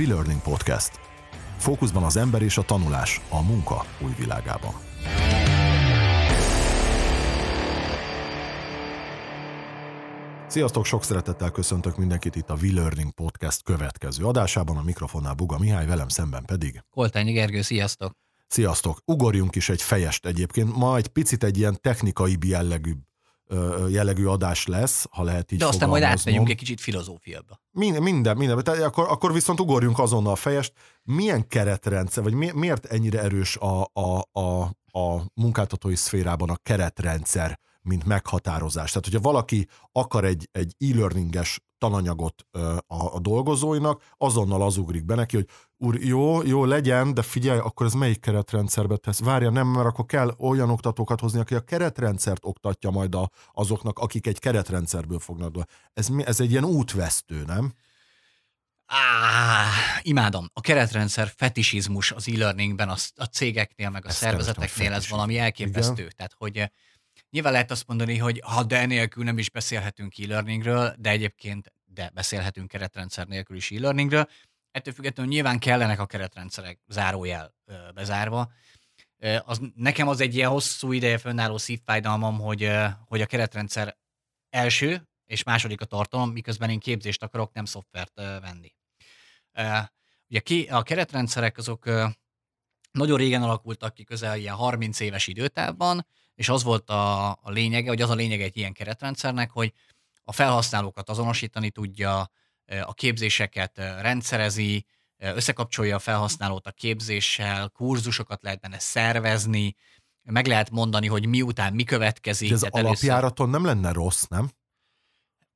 WeLearning 0.00 0.42
Podcast. 0.42 1.00
Fókuszban 1.58 2.02
az 2.02 2.16
ember 2.16 2.42
és 2.42 2.58
a 2.58 2.62
tanulás 2.62 3.20
a 3.28 3.42
munka 3.42 3.84
új 4.04 4.12
világában. 4.18 4.72
Sziasztok, 10.46 10.84
sok 10.84 11.04
szeretettel 11.04 11.50
köszöntök 11.50 11.96
mindenkit 11.96 12.36
itt 12.36 12.50
a 12.50 12.56
WeLearning 12.62 13.12
Podcast 13.12 13.62
következő 13.62 14.24
adásában. 14.24 14.76
A 14.76 14.82
mikrofonnál 14.82 15.34
Buga 15.34 15.58
Mihály, 15.58 15.86
velem 15.86 16.08
szemben 16.08 16.44
pedig. 16.44 16.82
Koltányi 16.90 17.32
Gergő, 17.32 17.62
sziasztok! 17.62 18.12
Sziasztok! 18.46 18.98
Ugorjunk 19.04 19.56
is 19.56 19.68
egy 19.68 19.82
fejest 19.82 20.26
egyébként. 20.26 20.76
Ma 20.76 20.96
egy 20.96 21.08
picit 21.08 21.44
egy 21.44 21.58
ilyen 21.58 21.78
technikai 21.80 22.36
jellegű 22.46 22.92
jellegű 23.88 24.26
adás 24.26 24.66
lesz, 24.66 25.06
ha 25.10 25.22
lehet 25.22 25.52
így 25.52 25.58
De 25.58 25.66
aztán 25.66 25.88
majd 25.88 26.02
átmegyünk 26.02 26.48
egy 26.48 26.56
kicsit 26.56 26.80
filozófiába. 26.80 27.60
Minden, 27.70 28.02
minden, 28.02 28.36
minden. 28.36 28.62
Tehát 28.64 28.82
akkor, 28.82 29.06
akkor 29.08 29.32
viszont 29.32 29.60
ugorjunk 29.60 29.98
azonnal 29.98 30.32
a 30.32 30.36
fejest. 30.36 30.72
Milyen 31.02 31.48
keretrendszer, 31.48 32.22
vagy 32.22 32.32
mi, 32.32 32.50
miért 32.54 32.86
ennyire 32.86 33.20
erős 33.20 33.56
a, 33.56 33.90
a, 33.92 34.28
a, 34.32 34.62
a 35.00 35.24
munkáltatói 35.34 35.96
szférában 35.96 36.50
a 36.50 36.56
keretrendszer, 36.62 37.58
mint 37.82 38.04
meghatározás? 38.04 38.88
Tehát, 38.88 39.04
hogyha 39.04 39.20
valaki 39.20 39.68
akar 39.92 40.24
egy, 40.24 40.48
egy 40.52 40.74
e-learninges 40.78 41.60
tananyagot 41.78 42.46
a, 42.86 43.14
a 43.14 43.18
dolgozóinak, 43.20 44.02
azonnal 44.16 44.62
az 44.62 44.76
ugrik 44.76 45.04
be 45.04 45.14
neki, 45.14 45.36
hogy 45.36 45.48
úr, 45.82 46.04
jó, 46.04 46.42
jó, 46.42 46.64
legyen, 46.64 47.14
de 47.14 47.22
figyelj, 47.22 47.58
akkor 47.58 47.86
ez 47.86 47.92
melyik 47.92 48.20
keretrendszerbe 48.20 48.96
tesz? 48.96 49.20
Várja, 49.20 49.50
nem, 49.50 49.66
mert 49.66 49.86
akkor 49.86 50.06
kell 50.06 50.34
olyan 50.38 50.70
oktatókat 50.70 51.20
hozni, 51.20 51.40
aki 51.40 51.54
a 51.54 51.60
keretrendszert 51.60 52.44
oktatja 52.44 52.90
majd 52.90 53.14
a, 53.14 53.30
azoknak, 53.52 53.98
akik 53.98 54.26
egy 54.26 54.38
keretrendszerből 54.38 55.18
fognak. 55.18 55.54
Ez, 55.92 56.08
ez 56.24 56.40
egy 56.40 56.50
ilyen 56.50 56.64
útvesztő, 56.64 57.42
nem? 57.46 57.72
Á, 58.86 59.66
imádom. 60.02 60.46
A 60.52 60.60
keretrendszer 60.60 61.32
fetisizmus 61.36 62.12
az 62.12 62.28
e-learningben, 62.28 62.88
a, 62.88 62.96
a 63.14 63.24
cégeknél, 63.24 63.90
meg 63.90 64.04
a 64.04 64.08
ez 64.08 64.14
szervezeteknél 64.14 64.92
ez 64.92 65.08
valami 65.08 65.38
elképesztő. 65.38 66.02
Igen. 66.02 66.12
Tehát, 66.16 66.34
hogy 66.38 66.70
Nyilván 67.30 67.52
lehet 67.52 67.70
azt 67.70 67.86
mondani, 67.86 68.16
hogy 68.16 68.40
ha 68.44 68.62
de 68.62 68.86
nélkül 68.86 69.24
nem 69.24 69.38
is 69.38 69.50
beszélhetünk 69.50 70.18
e-learningről, 70.18 70.94
de 70.98 71.10
egyébként 71.10 71.72
de 71.84 72.10
beszélhetünk 72.14 72.68
keretrendszer 72.68 73.26
nélkül 73.26 73.56
is 73.56 73.70
e-learningről. 73.70 74.28
Ettől 74.70 74.94
függetlenül 74.94 75.32
nyilván 75.32 75.58
kellenek 75.58 76.00
a 76.00 76.06
keretrendszerek 76.06 76.80
zárójel 76.88 77.54
bezárva. 77.94 78.52
Az, 79.44 79.60
nekem 79.74 80.08
az 80.08 80.20
egy 80.20 80.34
ilyen 80.34 80.50
hosszú 80.50 80.92
ideje 80.92 81.18
fönnálló 81.18 81.58
szívfájdalmam, 81.58 82.38
hogy, 82.38 82.70
hogy 83.06 83.20
a 83.20 83.26
keretrendszer 83.26 83.96
első 84.50 85.08
és 85.26 85.42
második 85.42 85.80
a 85.80 85.84
tartalom, 85.84 86.30
miközben 86.30 86.70
én 86.70 86.78
képzést 86.78 87.22
akarok, 87.22 87.52
nem 87.52 87.64
szoftvert 87.64 88.12
venni. 88.14 88.74
Ugye 90.28 90.72
a 90.74 90.82
keretrendszerek 90.82 91.58
azok 91.58 91.84
nagyon 92.90 93.16
régen 93.16 93.42
alakultak 93.42 93.94
ki, 93.94 94.04
közel 94.04 94.38
ilyen 94.38 94.54
30 94.54 95.00
éves 95.00 95.26
időtávban, 95.26 96.06
és 96.34 96.48
az 96.48 96.62
volt 96.62 96.90
a, 96.90 97.30
a 97.30 97.50
lényege, 97.50 97.88
hogy 97.88 98.02
az 98.02 98.10
a 98.10 98.14
lényege 98.14 98.44
egy 98.44 98.56
ilyen 98.56 98.72
keretrendszernek, 98.72 99.50
hogy 99.50 99.72
a 100.24 100.32
felhasználókat 100.32 101.08
azonosítani 101.08 101.70
tudja, 101.70 102.30
a 102.82 102.94
képzéseket 102.94 103.78
rendszerezi, 103.78 104.86
összekapcsolja 105.16 105.96
a 105.96 105.98
felhasználót 105.98 106.66
a 106.66 106.72
képzéssel, 106.72 107.68
kurzusokat 107.68 108.42
lehet 108.42 108.60
benne 108.60 108.78
szervezni, 108.78 109.74
meg 110.22 110.46
lehet 110.46 110.70
mondani, 110.70 111.06
hogy 111.06 111.26
miután 111.26 111.72
mi 111.72 111.84
következik. 111.84 112.48
De 112.48 112.54
ez 112.54 112.62
alapjáraton 112.62 113.46
először... 113.46 113.62
nem 113.62 113.64
lenne 113.64 113.92
rossz, 113.92 114.22
nem? 114.22 114.50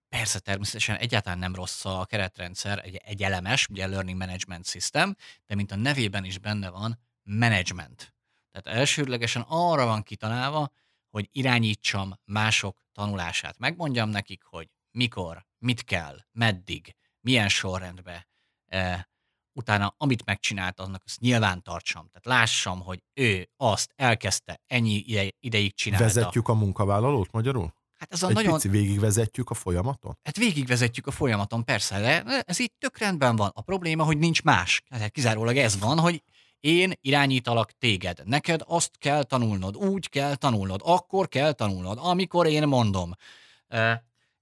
Persze, 0.09 0.39
természetesen 0.39 0.97
egyáltalán 0.97 1.39
nem 1.39 1.55
rossz 1.55 1.85
a 1.85 2.05
keretrendszer, 2.05 2.81
egy, 2.85 2.97
egy 3.05 3.23
elemes, 3.23 3.69
ugye 3.69 3.87
Learning 3.87 4.19
Management 4.19 4.67
System, 4.67 5.17
de 5.47 5.55
mint 5.55 5.73
a 5.73 5.77
nevében 5.77 6.25
is 6.25 6.39
benne 6.39 6.71
van, 6.71 6.99
management. 7.23 8.15
Tehát 8.51 8.79
elsődlegesen 8.79 9.45
arra 9.49 9.85
van 9.85 10.03
kitalálva, 10.03 10.73
hogy 11.11 11.29
irányítsam 11.33 12.15
mások 12.25 12.87
tanulását. 12.93 13.59
Megmondjam 13.59 14.09
nekik, 14.09 14.43
hogy 14.43 14.71
mikor, 14.91 15.47
mit 15.59 15.85
kell, 15.85 16.19
meddig, 16.33 16.95
milyen 17.25 17.49
sorrendbe, 17.49 18.29
e, 18.67 19.09
utána 19.53 19.95
amit 19.97 20.25
megcsinált, 20.25 20.81
annak 20.81 21.03
azt 21.05 21.21
nyilván 21.21 21.63
tartsam. 21.63 22.09
Tehát 22.09 22.39
lássam, 22.41 22.81
hogy 22.81 23.03
ő 23.15 23.49
azt 23.57 23.93
elkezdte, 23.97 24.61
ennyi 24.67 25.05
ideig 25.41 25.75
csinálta. 25.75 26.05
Vezetjük 26.05 26.49
a 26.49 26.55
munkavállalót 26.55 27.33
magyarul? 27.33 27.75
Hát 27.99 28.13
ez 28.13 28.23
a 28.23 28.29
Egy 28.29 28.35
nagyon... 28.35 28.53
pici 28.53 28.69
végigvezetjük 28.69 29.51
a 29.51 29.55
folyamaton? 29.55 30.19
Hát 30.23 30.37
végigvezetjük 30.37 31.07
a 31.07 31.11
folyamaton, 31.11 31.65
persze, 31.65 32.01
de 32.01 32.23
ez 32.41 32.59
így 32.59 32.73
tök 32.79 32.99
rendben 32.99 33.37
van. 33.37 33.51
A 33.55 33.61
probléma, 33.61 34.05
hogy 34.05 34.19
nincs 34.19 34.43
más. 34.43 34.83
Hát 34.91 35.11
kizárólag 35.11 35.57
ez 35.57 35.79
van, 35.79 35.99
hogy 35.99 36.23
én 36.61 36.93
irányítalak 37.01 37.71
téged. 37.71 38.23
Neked 38.25 38.63
azt 38.67 38.97
kell 38.99 39.23
tanulnod, 39.23 39.77
úgy 39.77 40.09
kell 40.09 40.35
tanulnod, 40.35 40.81
akkor 40.85 41.29
kell 41.29 41.53
tanulnod, 41.53 41.99
amikor 42.01 42.47
én 42.47 42.67
mondom. 42.67 43.13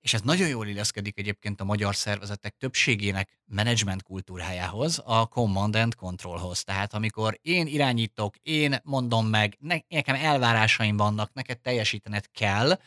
És 0.03 0.15
ez 0.15 0.21
nagyon 0.21 0.49
jól 0.49 0.67
illeszkedik 0.67 1.19
egyébként 1.19 1.61
a 1.61 1.65
magyar 1.65 1.95
szervezetek 1.95 2.55
többségének 2.59 3.41
menedzsment 3.45 4.03
kultúrájához, 4.03 5.03
a 5.05 5.27
command 5.27 5.77
and 5.77 5.95
controlhoz. 5.95 6.65
Tehát 6.65 6.95
amikor 6.95 7.39
én 7.43 7.67
irányítok, 7.67 8.37
én 8.37 8.77
mondom 8.83 9.27
meg, 9.27 9.57
nekem 9.89 10.15
elvárásaim 10.15 10.97
vannak, 10.97 11.33
neked 11.33 11.61
teljesítened 11.61 12.31
kell, 12.31 12.81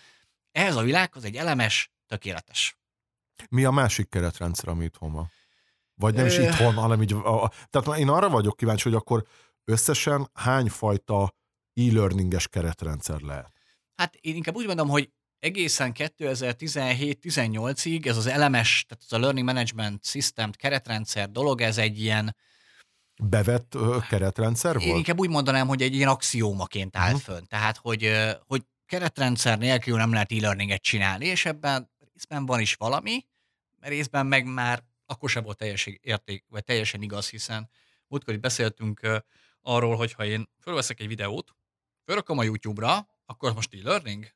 ehhez 0.51 0.75
a 0.75 0.81
világhoz 0.81 1.23
egy 1.23 1.35
elemes, 1.35 1.91
tökéletes. 2.07 2.77
Mi 3.49 3.63
a 3.63 3.71
másik 3.71 4.09
keretrendszer, 4.09 4.69
ami 4.69 4.83
itthon 4.83 5.11
van? 5.11 5.31
Vagy 5.93 6.13
nem 6.13 6.25
is 6.25 6.37
itthon, 6.37 6.73
hanem 6.73 7.01
így. 7.01 7.13
A, 7.13 7.43
a, 7.43 7.51
tehát 7.69 7.99
én 7.99 8.09
arra 8.09 8.29
vagyok 8.29 8.57
kíváncsi, 8.57 8.83
hogy 8.83 8.97
akkor 8.97 9.25
összesen 9.63 10.29
hányfajta 10.33 11.35
e-learninges 11.73 12.47
keretrendszer 12.47 13.21
lehet? 13.21 13.51
Hát 13.95 14.15
én 14.15 14.35
inkább 14.35 14.55
úgy 14.55 14.65
mondom, 14.65 14.87
hogy 14.87 15.11
egészen 15.45 15.91
2017-18-ig 15.95 18.05
ez 18.05 18.17
az 18.17 18.25
elemes, 18.25 18.85
tehát 18.87 19.03
az 19.03 19.13
a 19.13 19.19
Learning 19.19 19.45
Management 19.45 20.05
System 20.05 20.51
keretrendszer 20.51 21.31
dolog, 21.31 21.61
ez 21.61 21.77
egy 21.77 22.01
ilyen 22.01 22.35
bevett 23.23 23.75
ö, 23.75 23.97
keretrendszer 24.09 24.73
volt? 24.73 24.85
Én 24.85 24.95
inkább 24.95 25.19
úgy 25.19 25.29
mondanám, 25.29 25.67
hogy 25.67 25.81
egy 25.81 25.95
ilyen 25.95 26.09
axiómaként 26.09 26.97
áll 26.97 27.13
uh-huh. 27.13 27.21
fönn. 27.21 27.43
Tehát, 27.47 27.77
hogy, 27.77 28.11
hogy 28.47 28.63
keretrendszer 28.85 29.57
nélkül 29.57 29.97
nem 29.97 30.11
lehet 30.11 30.31
e-learninget 30.31 30.81
csinálni, 30.81 31.25
és 31.25 31.45
ebben 31.45 31.91
részben 32.13 32.45
van 32.45 32.59
is 32.59 32.73
valami, 32.73 33.25
mert 33.79 33.93
részben 33.93 34.25
meg 34.25 34.45
már 34.45 34.83
akkor 35.05 35.29
sem 35.29 35.43
volt 35.43 35.57
teljesen 35.57 35.99
érték, 36.01 36.45
vagy 36.49 36.63
teljesen 36.63 37.01
igaz, 37.01 37.29
hiszen 37.29 37.69
múltkor 38.07 38.33
itt 38.33 38.39
beszéltünk 38.39 39.23
arról, 39.61 39.95
hogy 39.95 40.13
ha 40.13 40.25
én 40.25 40.49
fölveszek 40.61 40.99
egy 40.99 41.07
videót, 41.07 41.55
fölrakom 42.05 42.37
a 42.37 42.43
YouTube-ra, 42.43 43.07
akkor 43.25 43.53
most 43.53 43.73
e-learning? 43.73 44.33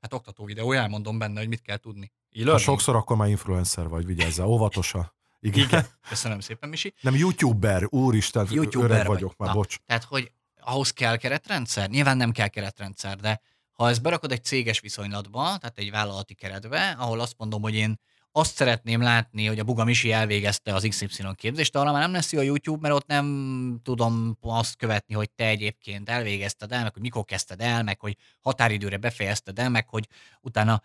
Hát 0.00 0.12
oktató 0.12 0.44
videó, 0.44 0.72
elmondom 0.72 1.18
benne, 1.18 1.38
hogy 1.38 1.48
mit 1.48 1.62
kell 1.62 1.76
tudni. 1.76 2.12
Ha 2.44 2.58
sokszor, 2.58 2.96
akkor 2.96 3.16
már 3.16 3.28
influencer 3.28 3.88
vagy, 3.88 4.06
vigyázzál, 4.06 4.46
óvatosan. 4.46 5.12
Igen. 5.40 5.64
Igen. 5.64 5.86
Köszönöm 6.08 6.40
szépen, 6.40 6.68
Misi. 6.68 6.94
Nem, 7.00 7.14
YouTuber, 7.14 7.86
úristen, 7.88 8.46
YouTuber 8.50 8.90
öreg 8.90 9.06
vagyok 9.06 9.34
vagy. 9.36 9.46
már, 9.46 9.56
bocs. 9.56 9.76
Tehát, 9.86 10.04
hogy 10.04 10.32
ahhoz 10.60 10.90
kell 10.90 11.16
keretrendszer? 11.16 11.88
Nyilván 11.88 12.16
nem 12.16 12.32
kell 12.32 12.48
keretrendszer, 12.48 13.16
de 13.16 13.40
ha 13.72 13.88
ezt 13.88 14.02
berakod 14.02 14.32
egy 14.32 14.44
céges 14.44 14.80
viszonylatba, 14.80 15.42
tehát 15.42 15.78
egy 15.78 15.90
vállalati 15.90 16.34
keretbe, 16.34 16.96
ahol 16.98 17.20
azt 17.20 17.34
mondom, 17.36 17.62
hogy 17.62 17.74
én 17.74 18.00
azt 18.38 18.54
szeretném 18.54 19.02
látni, 19.02 19.46
hogy 19.46 19.58
a 19.58 19.64
Buga 19.64 19.84
Misi 19.84 20.12
elvégezte 20.12 20.74
az 20.74 20.86
XY 20.88 21.06
képzést, 21.34 21.76
arra 21.76 21.92
már 21.92 22.00
nem 22.00 22.12
lesz 22.12 22.32
jó 22.32 22.38
a 22.38 22.42
YouTube, 22.42 22.80
mert 22.80 22.94
ott 22.94 23.06
nem 23.06 23.80
tudom 23.82 24.38
azt 24.40 24.76
követni, 24.76 25.14
hogy 25.14 25.30
te 25.30 25.46
egyébként 25.46 26.08
elvégezted 26.08 26.72
el, 26.72 26.82
meg 26.82 26.92
hogy 26.92 27.02
mikor 27.02 27.24
kezdted 27.24 27.60
el, 27.60 27.82
meg 27.82 28.00
hogy 28.00 28.16
határidőre 28.40 28.96
befejezted 28.96 29.58
el, 29.58 29.70
meg 29.70 29.88
hogy 29.88 30.08
utána, 30.40 30.82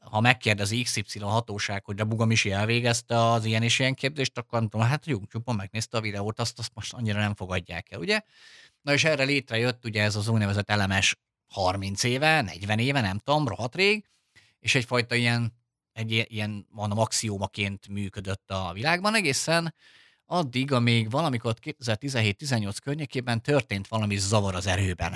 ha 0.00 0.20
megkérdezi 0.20 0.82
XY 0.82 1.18
hatóság, 1.18 1.84
hogy 1.84 2.00
a 2.00 2.04
Buga 2.04 2.24
Misi 2.24 2.50
elvégezte 2.50 3.30
az 3.30 3.44
ilyen 3.44 3.62
és 3.62 3.78
ilyen 3.78 3.94
képzést, 3.94 4.38
akkor 4.38 4.58
nem 4.58 4.68
tudom, 4.68 4.86
hát 4.86 5.06
YouTube-on 5.06 5.56
megnézte 5.56 5.96
a 5.96 6.00
videót, 6.00 6.40
azt, 6.40 6.58
azt 6.58 6.70
most 6.74 6.92
annyira 6.92 7.18
nem 7.18 7.34
fogadják 7.34 7.90
el, 7.90 7.98
ugye? 7.98 8.20
Na 8.82 8.92
és 8.92 9.04
erre 9.04 9.24
létrejött 9.24 9.84
ugye 9.84 10.02
ez 10.02 10.16
az 10.16 10.28
úgynevezett 10.28 10.70
elemes 10.70 11.16
30 11.52 12.02
éve, 12.02 12.40
40 12.40 12.78
éve, 12.78 13.00
nem 13.00 13.18
tudom, 13.18 13.48
rohadt 13.48 13.74
rég, 13.74 14.04
és 14.60 14.74
egyfajta 14.74 15.14
ilyen 15.14 15.64
egy 15.96 16.26
ilyen, 16.28 16.66
mondom, 16.70 16.98
axiómaként 16.98 17.88
működött 17.88 18.50
a 18.50 18.72
világban 18.72 19.14
egészen, 19.14 19.74
addig, 20.24 20.72
amíg 20.72 21.10
valamikor 21.10 21.54
2017-18 21.62 22.76
környékében 22.82 23.42
történt 23.42 23.88
valami 23.88 24.16
zavar 24.16 24.54
az 24.54 24.66
erőben, 24.66 25.14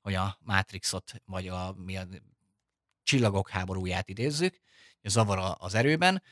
hogy 0.00 0.14
a 0.14 0.38
Matrixot, 0.40 1.12
vagy 1.24 1.48
a, 1.48 1.72
mi 1.72 1.96
a 1.96 2.06
csillagok 3.02 3.48
háborúját 3.48 4.08
idézzük, 4.08 4.60
zavar 5.02 5.56
az 5.58 5.74
erőben, 5.74 6.22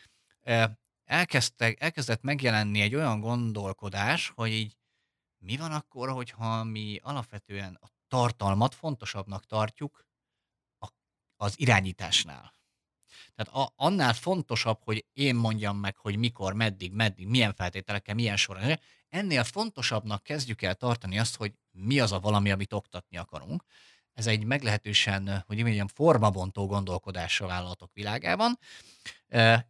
elkezdte, 1.04 1.74
elkezdett 1.78 2.22
megjelenni 2.22 2.80
egy 2.80 2.94
olyan 2.94 3.20
gondolkodás, 3.20 4.32
hogy 4.34 4.50
így 4.50 4.76
mi 5.38 5.56
van 5.56 5.72
akkor, 5.72 6.08
hogyha 6.08 6.64
mi 6.64 6.98
alapvetően 7.02 7.78
a 7.80 7.88
tartalmat 8.08 8.74
fontosabbnak 8.74 9.46
tartjuk 9.46 10.04
az 11.36 11.54
irányításnál. 11.58 12.58
Tehát 13.40 13.68
a, 13.68 13.72
annál 13.76 14.12
fontosabb, 14.12 14.78
hogy 14.84 15.04
én 15.12 15.34
mondjam 15.34 15.76
meg, 15.76 15.96
hogy 15.96 16.16
mikor, 16.16 16.52
meddig, 16.52 16.92
meddig, 16.92 17.26
milyen 17.26 17.54
feltételekkel, 17.54 18.14
milyen 18.14 18.36
során. 18.36 18.80
Ennél 19.08 19.44
fontosabbnak 19.44 20.22
kezdjük 20.22 20.62
el 20.62 20.74
tartani 20.74 21.18
azt, 21.18 21.36
hogy 21.36 21.52
mi 21.70 22.00
az 22.00 22.12
a 22.12 22.20
valami, 22.20 22.50
amit 22.50 22.72
oktatni 22.72 23.16
akarunk. 23.16 23.64
Ez 24.12 24.26
egy 24.26 24.44
meglehetősen, 24.44 25.44
hogy 25.46 25.62
mondjam, 25.62 25.86
formabontó 25.86 26.66
gondolkodás 26.66 27.40
a 27.40 27.46
vállalatok 27.46 27.90
világában, 27.92 28.58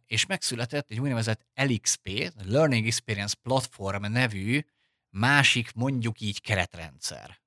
és 0.05 0.25
megszületett 0.25 0.91
egy 0.91 0.99
úgynevezett 0.99 1.45
LXP, 1.53 2.33
Learning 2.45 2.87
Experience 2.87 3.35
Platform 3.41 4.05
nevű 4.05 4.65
másik 5.09 5.73
mondjuk 5.73 6.19
így 6.19 6.41
keretrendszer, 6.41 7.41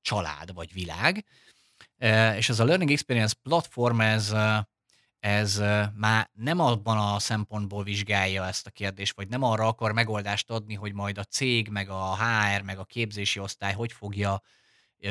család 0.00 0.52
vagy 0.54 0.72
világ, 0.72 1.24
és 2.36 2.48
ez 2.48 2.60
a 2.60 2.64
Learning 2.64 2.90
Experience 2.90 3.34
Platform, 3.42 4.00
ez, 4.00 4.34
ez 5.20 5.56
már 5.94 6.30
nem 6.32 6.60
abban 6.60 6.98
a 6.98 7.18
szempontból 7.18 7.84
vizsgálja 7.84 8.46
ezt 8.46 8.66
a 8.66 8.70
kérdést, 8.70 9.16
vagy 9.16 9.28
nem 9.28 9.42
arra 9.42 9.66
akar 9.66 9.92
megoldást 9.92 10.50
adni, 10.50 10.74
hogy 10.74 10.92
majd 10.92 11.18
a 11.18 11.24
cég, 11.24 11.68
meg 11.68 11.88
a 11.88 12.16
HR, 12.16 12.62
meg 12.62 12.78
a 12.78 12.84
képzési 12.84 13.38
osztály 13.38 13.72
hogy 13.72 13.92
fogja 13.92 14.42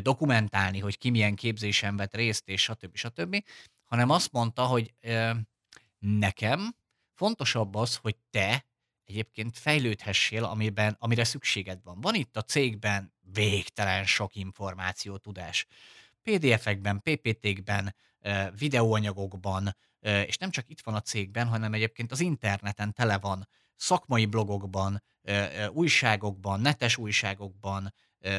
dokumentálni, 0.01 0.79
hogy 0.79 0.97
ki 0.97 1.09
milyen 1.09 1.35
képzésen 1.35 1.95
vett 1.95 2.15
részt, 2.15 2.47
és 2.47 2.61
stb. 2.61 2.95
stb., 2.95 3.43
hanem 3.85 4.09
azt 4.09 4.31
mondta, 4.31 4.65
hogy 4.65 4.93
nekem 5.99 6.75
fontosabb 7.13 7.75
az, 7.75 7.95
hogy 7.95 8.15
te 8.29 8.65
egyébként 9.05 9.57
fejlődhessél, 9.57 10.43
amiben, 10.43 10.95
amire 10.99 11.23
szükséged 11.23 11.79
van. 11.83 12.01
Van 12.01 12.15
itt 12.15 12.37
a 12.37 12.41
cégben 12.41 13.13
végtelen 13.33 14.05
sok 14.05 14.35
információ, 14.35 15.17
tudás. 15.17 15.65
PDF-ekben, 16.23 17.01
PPT-kben, 17.01 17.95
videóanyagokban, 18.57 19.75
és 20.07 20.37
nem 20.37 20.49
csak 20.49 20.69
itt 20.69 20.81
van 20.81 20.95
a 20.95 21.01
cégben, 21.01 21.47
hanem 21.47 21.73
egyébként 21.73 22.11
az 22.11 22.19
interneten 22.19 22.93
tele 22.93 23.17
van, 23.17 23.47
szakmai 23.75 24.25
blogokban, 24.25 25.03
újságokban, 25.69 26.59
netes 26.59 26.97
újságokban, 26.97 27.93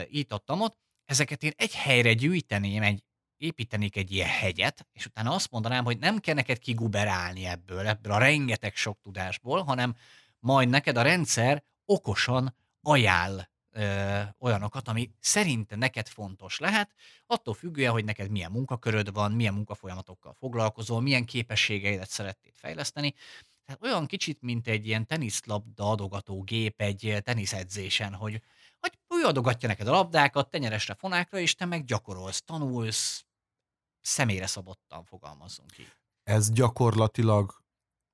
itt 0.09 0.33
ott, 0.33 0.51
ott. 0.51 0.79
Ezeket 1.05 1.43
én 1.43 1.53
egy 1.57 1.75
helyre 1.75 2.13
gyűjteném, 2.13 2.83
egy, 2.83 3.03
építenék 3.37 3.97
egy 3.97 4.13
ilyen 4.13 4.29
hegyet, 4.29 4.87
és 4.93 5.07
utána 5.07 5.35
azt 5.35 5.51
mondanám, 5.51 5.85
hogy 5.85 5.99
nem 5.99 6.19
kell 6.19 6.35
neked 6.35 6.59
kiguberálni 6.59 7.45
ebből, 7.45 7.87
ebből 7.87 8.13
a 8.13 8.19
rengeteg 8.19 8.77
sok 8.77 9.01
tudásból, 9.01 9.63
hanem 9.63 9.97
majd 10.39 10.69
neked 10.69 10.97
a 10.97 11.03
rendszer 11.03 11.63
okosan 11.85 12.55
ajánl 12.81 13.49
ö, 13.71 14.21
olyanokat, 14.39 14.89
ami 14.89 15.11
szerinte 15.21 15.77
neked 15.77 16.09
fontos 16.09 16.59
lehet, 16.59 16.95
attól 17.27 17.55
függően, 17.55 17.93
hogy 17.93 18.05
neked 18.05 18.31
milyen 18.31 18.51
munkaköröd 18.51 19.13
van, 19.13 19.33
milyen 19.33 19.55
munkafolyamatokkal 19.55 20.33
foglalkozol, 20.33 21.01
milyen 21.01 21.25
képességeidet 21.25 22.09
szeretnéd 22.09 22.53
fejleszteni. 22.57 23.15
Tehát 23.65 23.83
olyan 23.83 24.07
kicsit, 24.07 24.43
mint 24.43 24.69
egy 24.69 24.87
ilyen 24.87 25.07
teniszlabda 25.07 25.91
adogató 25.91 26.43
gép 26.43 26.81
egy 26.81 27.17
teniszedzésen, 27.23 28.15
hogy, 28.15 28.43
hogy 28.79 28.99
ő 29.09 29.25
adogatja 29.25 29.69
neked 29.69 29.89
a 29.89 29.91
labdákat, 29.91 30.51
tenyeresre, 30.51 30.95
fonákra, 30.95 31.39
és 31.39 31.55
te 31.55 31.65
meg 31.65 31.85
gyakorolsz, 31.85 32.43
tanulsz, 32.43 33.25
személyre 34.01 34.47
szabottan 34.47 35.05
fogalmazzunk 35.05 35.71
ki. 35.71 35.87
Ez 36.23 36.51
gyakorlatilag 36.51 37.63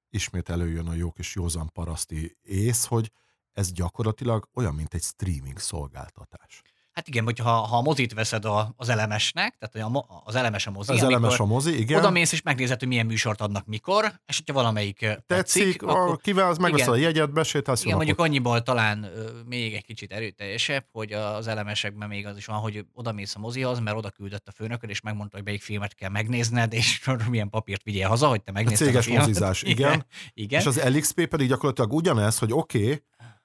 ismét 0.08 0.48
előjön 0.48 0.86
a 0.88 0.94
jó 0.94 1.12
kis 1.12 1.34
józan 1.34 1.70
paraszti 1.72 2.36
ész, 2.42 2.84
hogy 2.84 3.12
ez 3.54 3.72
gyakorlatilag 3.72 4.48
olyan, 4.54 4.74
mint 4.74 4.94
egy 4.94 5.02
streaming 5.02 5.58
szolgáltatás. 5.58 6.62
Hát 6.94 7.08
igen, 7.08 7.24
hogyha 7.24 7.50
ha 7.50 7.76
a 7.76 7.82
mozit 7.82 8.14
veszed 8.14 8.44
a, 8.44 8.74
az 8.76 8.88
elemesnek, 8.88 9.56
tehát 9.58 9.88
a, 9.94 10.22
az 10.24 10.34
elemes 10.34 10.66
a 10.66 10.70
mozi, 10.70 10.92
az 10.92 11.02
elemes 11.02 11.38
a 11.38 11.44
mozi, 11.44 11.80
igen. 11.80 11.98
Oda 11.98 12.10
mész 12.10 12.32
és 12.32 12.42
megnézed, 12.42 12.78
hogy 12.78 12.88
milyen 12.88 13.06
műsort 13.06 13.40
adnak 13.40 13.66
mikor, 13.66 14.12
és 14.26 14.36
hogyha 14.36 14.52
valamelyik 14.52 14.98
tetszik, 14.98 15.24
tetszik 15.26 15.82
akkor, 15.82 16.20
kivel 16.20 16.48
az 16.48 16.58
megveszed 16.58 16.92
a 16.92 16.96
jegyet, 16.96 17.32
besétálsz. 17.32 17.84
Igen, 17.84 17.96
mondjuk 17.96 18.18
annyiból 18.18 18.62
talán 18.62 19.10
még 19.46 19.74
egy 19.74 19.84
kicsit 19.84 20.12
erőteljesebb, 20.12 20.86
hogy 20.92 21.12
az 21.12 21.46
elemesekben 21.46 22.08
még 22.08 22.26
az 22.26 22.36
is 22.36 22.46
van, 22.46 22.58
hogy 22.58 22.86
oda 22.92 23.12
mész 23.12 23.34
a 23.34 23.38
mozihoz, 23.38 23.78
mert 23.78 23.96
oda 23.96 24.10
küldött 24.10 24.48
a 24.48 24.52
főnököd, 24.52 24.90
és 24.90 25.00
megmondta, 25.00 25.36
hogy 25.36 25.44
melyik 25.44 25.62
filmet 25.62 25.94
kell 25.94 26.10
megnézned, 26.10 26.72
és 26.72 27.04
milyen 27.30 27.50
papírt 27.50 27.82
vigyél 27.82 28.08
haza, 28.08 28.28
hogy 28.28 28.42
te 28.42 28.52
megnézd. 28.52 28.82
A 28.82 28.84
céges 28.84 29.08
a 29.08 29.12
mozizás, 29.12 29.62
igen. 29.72 30.06
igen. 30.34 30.60
És 30.60 30.66
az 30.66 30.82
LXP 30.84 31.26
pedig 31.26 31.48
gyakorlatilag 31.48 31.92
ugyanez, 31.92 32.38
hogy 32.38 32.52
oké, 32.52 32.82
okay, 32.82 33.02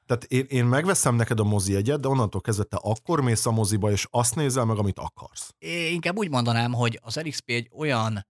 tehát 0.10 0.24
én, 0.24 0.46
én 0.50 0.66
megveszem 0.66 1.16
neked 1.16 1.40
a 1.40 1.44
mozi 1.44 1.76
egyet, 1.76 2.00
de 2.00 2.08
onnantól 2.08 2.42
kezdve 2.42 2.64
te 2.64 2.78
akkor 2.82 3.22
mész 3.22 3.46
a 3.46 3.52
moziba, 3.52 3.92
és 3.92 4.08
azt 4.10 4.36
nézel 4.36 4.66
meg, 4.66 4.78
amit 4.78 5.00
akarsz. 5.00 5.54
Én 5.58 5.94
inkább 5.94 6.18
úgy 6.18 6.30
mondanám, 6.30 6.74
hogy 6.74 7.00
az 7.04 7.16
LXP 7.16 7.50
egy 7.50 7.70
olyan 7.76 8.28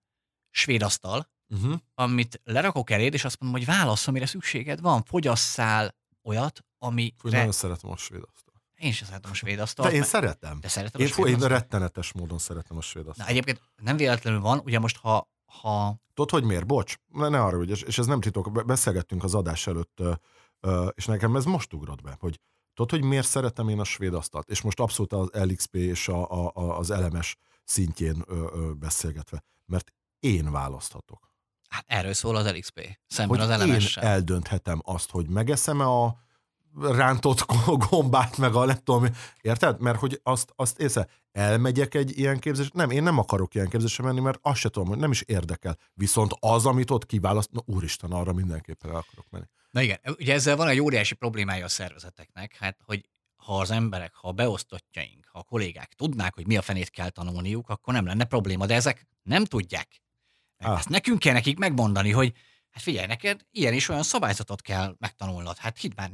svéd 0.50 0.82
asztal, 0.82 1.30
uh-huh. 1.48 1.74
amit 1.94 2.42
lerakok 2.44 2.90
eléd, 2.90 3.14
és 3.14 3.26
azt 3.26 3.40
mondom, 3.40 3.60
hogy 3.60 3.76
válasz, 3.76 4.08
amire 4.08 4.26
szükséged 4.26 4.82
van, 4.82 5.04
fogyasszál 5.04 5.96
olyat, 6.24 6.66
ami... 6.78 7.14
Fú, 7.18 7.30
nagyon 7.30 7.52
szeretem 7.52 7.90
a 7.90 7.98
svéd 7.98 8.22
asztal. 8.34 8.54
Én 8.76 8.92
sem 8.92 9.08
szeretem 9.08 9.32
a 9.32 9.34
svéd 9.34 9.60
asztalt. 9.60 9.90
De 9.90 9.96
én 9.96 10.04
szeretem. 10.04 10.60
De 10.60 10.68
szeretem 10.68 11.02
én, 11.02 11.08
a 11.08 11.10
svéd 11.10 11.28
én 11.28 11.48
rettenetes 11.48 12.14
módon 12.14 12.38
szeretem 12.38 12.78
a 12.78 12.82
svéd 12.82 13.08
asztalt. 13.08 13.28
Na, 13.28 13.34
egyébként 13.34 13.62
nem 13.76 13.98
véletlenül 13.98 14.40
van, 14.40 14.62
ugye 14.66 14.80
most 14.80 14.98
ha... 14.98 15.30
ha... 15.46 15.96
Tudod, 16.14 16.30
hogy 16.30 16.44
miért? 16.44 16.66
Bocs, 16.66 16.96
ne, 17.08 17.30
ne 17.30 17.42
arra, 17.42 17.58
hogy, 17.58 17.70
és 17.70 17.98
ez 17.98 18.06
nem 18.06 18.22
titok, 18.22 18.66
beszélgettünk 18.66 19.24
az 19.24 19.36
adás 19.36 19.68
előtt 19.68 20.02
és 20.94 21.06
nekem 21.06 21.36
ez 21.36 21.46
most 21.46 21.74
ugrott 21.74 22.02
be, 22.02 22.18
hogy 22.20 22.40
tudod, 22.74 22.92
hogy 22.92 23.10
miért 23.10 23.28
szeretem 23.28 23.70
én 23.70 23.80
a 23.80 23.84
svéd 23.84 24.14
asztalt? 24.14 24.50
És 24.50 24.62
most 24.62 24.80
abszolút 24.80 25.14
az 25.14 25.30
LXP 25.32 25.76
és 25.76 26.08
a, 26.08 26.48
a, 26.54 26.78
az 26.78 26.92
elemes 26.92 27.38
szintjén 27.64 28.26
beszélgetve. 28.80 29.44
Mert 29.66 29.92
én 30.20 30.52
választhatok. 30.52 31.30
Hát 31.70 31.86
erről 31.88 32.14
szól 32.14 32.36
az 32.36 32.52
LXP, 32.52 33.00
szemben 33.08 33.38
hogy 33.40 33.50
az 33.50 33.54
elemessel. 33.54 34.04
Én 34.04 34.10
eldönthetem 34.10 34.82
azt, 34.86 35.10
hogy 35.10 35.28
megeszem-e 35.28 35.86
a 35.86 36.28
rántott 36.82 37.46
gombát, 37.90 38.38
meg 38.38 38.54
a 38.54 38.66
nem 38.66 38.78
tudom, 38.84 39.06
érted? 39.42 39.80
Mert 39.82 40.00
hogy 40.00 40.20
azt, 40.24 40.54
azt 40.56 40.80
észre, 40.80 41.08
elmegyek 41.32 41.94
egy 41.94 42.18
ilyen 42.18 42.40
képzés, 42.40 42.70
nem, 42.74 42.90
én 42.90 43.04
nem 43.04 43.18
akarok 43.18 43.56
ilyen 43.56 43.70
képzésre 43.70 44.04
menni, 44.04 44.20
mert 44.20 44.40
azt 44.42 44.60
se 44.60 44.70
tudom, 44.70 44.88
hogy 44.88 44.98
nem 44.98 45.12
is 45.12 45.22
érdekel. 45.22 45.78
Viszont 45.94 46.32
az, 46.40 46.66
amit 46.66 46.92
ott 46.92 47.06
kiválaszt, 47.06 47.52
na 47.52 47.62
úristen, 47.66 48.12
arra 48.12 48.34
mindenképpen 48.34 48.90
el 48.90 48.96
akarok 48.96 49.26
menni. 49.30 49.46
Na 49.70 49.82
igen, 49.82 50.00
ugye 50.18 50.34
ezzel 50.34 50.56
van 50.56 50.68
egy 50.68 50.80
óriási 50.80 51.16
problémája 51.16 51.66
a 51.66 51.70
szervezeteknek, 51.70 52.56
hát 52.56 52.78
hogy 52.86 53.10
ha 53.36 53.60
az 53.60 53.72
emberek, 53.72 54.14
ha 54.14 54.28
a 54.28 54.32
beosztottjaink, 54.32 55.28
ha 55.32 55.40
a 55.40 55.44
kollégák 55.44 55.94
tudnák, 55.94 56.34
hogy 56.34 56.48
mi 56.48 56.58
a 56.58 56.62
fenét 56.62 56.90
kell 56.90 57.10
tanulniuk, 57.10 57.70
akkor 57.70 57.94
nem 57.94 58.06
lenne 58.06 58.24
probléma, 58.24 58.66
de 58.66 58.74
ezek 58.74 59.08
nem 59.22 59.46
tudják. 59.46 60.02
Ah. 60.58 60.78
Ezt 60.78 60.90
nekünk 60.90 61.20
kell 61.20 61.34
nekik 61.34 61.58
megmondani, 61.58 62.12
hogy 62.12 62.34
hát 62.70 62.84
figyelj, 62.84 63.08
neked 63.08 63.46
ilyen 63.52 63.74
is 63.74 63.90
olyan 63.90 64.04
szabályzatot 64.04 64.62
kell 64.62 64.96
megtanulnod. 65.00 65.58
Hát 65.58 65.78
hidd 65.78 65.92
már, 65.96 66.12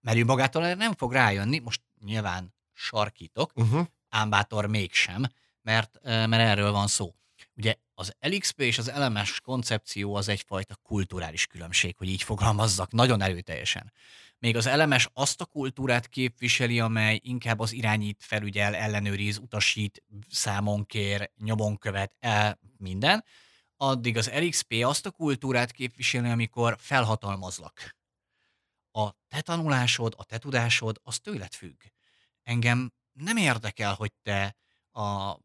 mert 0.00 0.18
ő 0.18 0.24
magától 0.24 0.64
erre 0.64 0.74
nem 0.74 0.92
fog 0.92 1.12
rájönni, 1.12 1.58
most 1.58 1.82
nyilván 2.04 2.54
sarkítok, 2.72 3.52
uh-huh. 3.54 3.86
ám 4.08 4.30
bátor 4.30 4.66
mégsem, 4.66 5.26
mert, 5.62 5.98
mert 6.02 6.32
erről 6.32 6.72
van 6.72 6.86
szó. 6.86 7.14
Ugye 7.56 7.74
az 7.94 8.12
LXP 8.20 8.60
és 8.60 8.78
az 8.78 8.92
LMS 8.96 9.40
koncepció 9.40 10.14
az 10.14 10.28
egyfajta 10.28 10.76
kulturális 10.82 11.46
különbség, 11.46 11.96
hogy 11.96 12.08
így 12.08 12.22
fogalmazzak, 12.22 12.92
nagyon 12.92 13.22
erőteljesen. 13.22 13.92
Még 14.38 14.56
az 14.56 14.68
LMS 14.68 15.08
azt 15.12 15.40
a 15.40 15.44
kultúrát 15.44 16.08
képviseli, 16.08 16.80
amely 16.80 17.20
inkább 17.22 17.58
az 17.58 17.72
irányít, 17.72 18.22
felügyel, 18.22 18.74
ellenőriz, 18.74 19.38
utasít, 19.38 20.02
számon 20.30 20.84
kér, 20.84 21.30
nyomon 21.38 21.78
követ, 21.78 22.16
el, 22.18 22.58
minden. 22.78 23.24
Addig 23.76 24.16
az 24.16 24.30
LXP 24.34 24.74
azt 24.84 25.06
a 25.06 25.10
kultúrát 25.10 25.70
képviseli, 25.70 26.30
amikor 26.30 26.76
felhatalmazlak. 26.80 27.96
A 28.92 29.10
te 29.28 29.40
tanulásod, 29.40 30.14
a 30.16 30.24
te 30.24 30.38
tudásod, 30.38 31.00
az 31.02 31.18
tőled 31.18 31.54
függ. 31.54 31.82
Engem 32.42 32.92
nem 33.12 33.36
érdekel, 33.36 33.94
hogy 33.94 34.12
te 34.22 34.56
a 34.92 35.36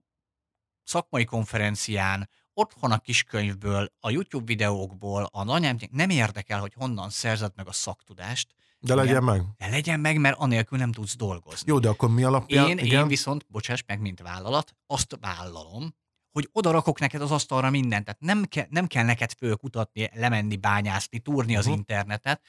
szakmai 0.92 1.26
konferencián, 1.26 2.30
otthon 2.54 2.92
a 2.92 2.98
kiskönyvből, 2.98 3.92
a 4.00 4.10
YouTube 4.10 4.46
videókból, 4.46 5.24
a 5.24 5.50
anyám, 5.50 5.78
nem 5.92 6.10
érdekel, 6.10 6.60
hogy 6.60 6.74
honnan 6.74 7.10
szerzed 7.10 7.52
meg 7.56 7.68
a 7.68 7.72
szaktudást. 7.72 8.48
De 8.80 8.94
igen, 8.94 9.06
legyen 9.06 9.24
meg. 9.24 9.44
De 9.58 9.68
legyen 9.68 10.00
meg, 10.00 10.18
mert 10.18 10.38
anélkül 10.38 10.78
nem 10.78 10.92
tudsz 10.92 11.16
dolgozni. 11.16 11.72
Jó, 11.72 11.80
de 11.80 11.90
akkor 11.90 12.10
mi 12.10 12.24
alapján? 12.24 12.70
Én, 12.70 12.78
igen? 12.78 13.02
én 13.02 13.08
viszont, 13.08 13.46
bocsáss 13.48 13.84
meg, 13.88 14.00
mint 14.00 14.22
vállalat, 14.22 14.76
azt 14.88 15.18
vállalom, 15.22 15.96
hogy 16.32 16.50
oda 16.52 16.72
rakok 16.72 17.00
neked 17.00 17.22
az 17.22 17.32
asztalra 17.32 17.70
mindent. 17.70 18.06
Tehát 18.06 18.20
nem, 18.20 18.44
ke, 18.44 18.68
nem 18.70 18.88
kell 18.88 19.06
neked 19.06 19.32
fölkutatni, 19.32 20.10
lemenni, 20.14 20.58
bányászni, 20.58 21.20
túrni 21.20 21.56
az 21.56 21.66
uh-huh. 21.66 21.78
internetet. 21.78 22.42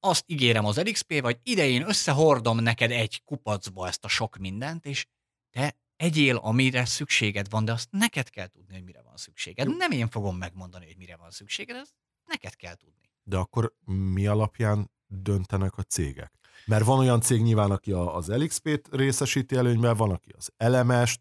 Azt 0.00 0.24
ígérem 0.26 0.64
az 0.64 0.76
LXP, 0.76 1.20
vagy 1.20 1.38
idején 1.42 1.88
összehordom 1.88 2.58
neked 2.58 2.90
egy 2.90 3.22
kupacba 3.24 3.86
ezt 3.86 4.04
a 4.04 4.08
sok 4.08 4.36
mindent, 4.36 4.86
és 4.86 5.06
te 5.50 5.76
egyél, 6.00 6.36
amire 6.36 6.84
szükséged 6.84 7.50
van, 7.50 7.64
de 7.64 7.72
azt 7.72 7.88
neked 7.90 8.30
kell 8.30 8.46
tudni, 8.46 8.74
hogy 8.74 8.84
mire 8.84 9.02
van 9.02 9.16
szükséged. 9.16 9.68
Jó. 9.68 9.76
Nem 9.76 9.90
én 9.90 10.08
fogom 10.08 10.36
megmondani, 10.36 10.86
hogy 10.86 10.96
mire 10.96 11.16
van 11.16 11.30
szükséged, 11.30 11.76
ezt 11.76 11.94
neked 12.26 12.56
kell 12.56 12.74
tudni. 12.74 13.10
De 13.22 13.36
akkor 13.36 13.74
mi 13.86 14.26
alapján 14.26 14.90
döntenek 15.06 15.76
a 15.76 15.82
cégek? 15.82 16.32
Mert 16.66 16.84
van 16.84 16.98
olyan 16.98 17.20
cég 17.20 17.42
nyilván, 17.42 17.70
aki 17.70 17.92
az 17.92 18.28
LXP-t 18.28 18.88
részesíti 18.90 19.56
előnyben, 19.56 19.96
van, 19.96 20.10
aki 20.10 20.34
az 20.36 20.52
LMS-t 20.56 21.20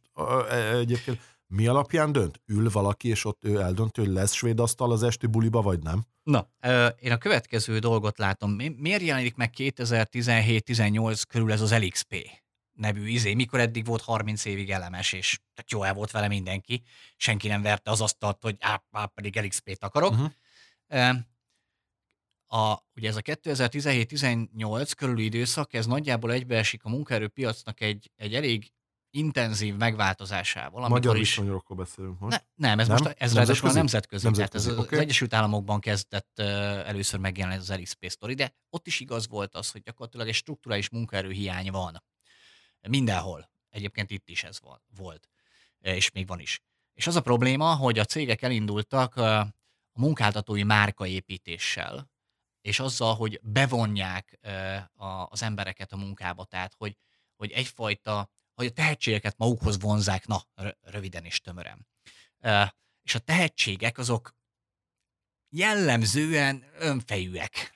e, 0.49 0.77
egyébként. 0.77 1.37
Mi 1.47 1.67
alapján 1.67 2.11
dönt? 2.11 2.41
Ül 2.45 2.69
valaki, 2.69 3.07
és 3.07 3.25
ott 3.25 3.43
ő 3.43 3.59
eldönti, 3.59 4.01
hogy 4.01 4.09
lesz 4.09 4.33
svéd 4.33 4.59
asztal 4.59 4.91
az 4.91 5.03
esti 5.03 5.27
buliba, 5.27 5.61
vagy 5.61 5.79
nem? 5.79 6.05
Na, 6.23 6.49
én 6.99 7.11
a 7.11 7.17
következő 7.17 7.79
dolgot 7.79 8.17
látom. 8.17 8.51
Miért 8.77 9.01
jelenik 9.01 9.35
meg 9.35 9.53
2017-18 9.57 11.21
körül 11.27 11.51
ez 11.51 11.61
az 11.61 11.73
LXP 11.73 12.15
nevű 12.79 13.07
izé, 13.07 13.33
mikor 13.33 13.59
eddig 13.59 13.85
volt 13.85 14.01
30 14.01 14.45
évig 14.45 14.71
elemes, 14.71 15.13
és 15.13 15.39
tehát 15.53 15.71
jó 15.71 15.83
el 15.83 15.93
volt 15.93 16.11
vele 16.11 16.27
mindenki, 16.27 16.83
senki 17.15 17.47
nem 17.47 17.61
verte 17.61 17.91
az 17.91 18.01
asztalt, 18.01 18.41
hogy 18.41 18.55
á, 18.59 18.83
á 18.91 19.05
pedig 19.05 19.39
LXP-t 19.41 19.83
akarok. 19.83 20.11
Uh-huh. 20.11 21.15
A, 22.51 22.83
ugye 22.95 23.09
ez 23.09 23.15
a 23.15 23.21
2017-18 23.21 24.91
körüli 24.97 25.23
időszak, 25.23 25.73
ez 25.73 25.85
nagyjából 25.85 26.31
egybeesik 26.31 26.83
a 26.83 26.89
munkaerőpiacnak 26.89 27.81
egy, 27.81 28.11
egy 28.15 28.35
elég 28.35 28.71
intenzív 29.11 29.75
megváltozásával. 29.75 30.87
Magyar 30.87 31.17
is... 31.17 31.35
viszonyokról 31.35 31.77
beszélünk 31.77 32.19
most. 32.19 32.45
Ne, 32.55 32.67
nem, 32.67 32.79
ez 32.79 32.87
nem? 32.87 32.97
most 33.03 33.15
ez 33.17 33.33
ráadásul 33.33 33.69
a 33.69 33.73
nemzetközi. 33.73 34.25
nemzetközi. 34.25 34.65
Tehát 34.65 34.79
ez 34.79 34.85
okay. 34.85 34.97
az 34.97 35.03
Egyesült 35.03 35.33
Államokban 35.33 35.79
kezdett 35.79 36.33
uh, 36.37 36.45
először 36.87 37.19
megjelenni 37.19 37.57
az 37.57 37.71
LXP 37.71 38.09
story, 38.09 38.33
de 38.33 38.53
ott 38.69 38.87
is 38.87 38.99
igaz 38.99 39.27
volt 39.27 39.55
az, 39.55 39.71
hogy 39.71 39.81
gyakorlatilag 39.81 40.27
egy 40.27 40.33
struktúrális 40.33 40.89
munkaerőhiány 40.89 41.71
van. 41.71 42.03
Mindenhol. 42.87 43.49
Egyébként 43.69 44.09
itt 44.09 44.29
is 44.29 44.43
ez 44.43 44.59
volt. 44.95 45.29
És 45.79 46.11
még 46.11 46.27
van 46.27 46.39
is. 46.39 46.61
És 46.93 47.07
az 47.07 47.15
a 47.15 47.21
probléma, 47.21 47.75
hogy 47.75 47.99
a 47.99 48.05
cégek 48.05 48.41
elindultak 48.41 49.15
a 49.15 49.55
munkáltatói 49.91 50.63
márkaépítéssel, 50.63 52.11
és 52.61 52.79
azzal, 52.79 53.15
hogy 53.15 53.39
bevonják 53.43 54.39
az 55.29 55.43
embereket 55.43 55.91
a 55.91 55.97
munkába, 55.97 56.45
tehát 56.45 56.73
hogy, 56.77 56.97
hogy 57.35 57.51
egyfajta, 57.51 58.29
hogy 58.53 58.65
a 58.65 58.71
tehetségeket 58.71 59.37
magukhoz 59.37 59.79
vonzák, 59.79 60.27
na, 60.27 60.43
röviden 60.81 61.25
és 61.25 61.41
tömören. 61.41 61.87
És 63.01 63.15
a 63.15 63.19
tehetségek 63.19 63.97
azok 63.97 64.35
jellemzően 65.49 66.71
önfejűek. 66.77 67.73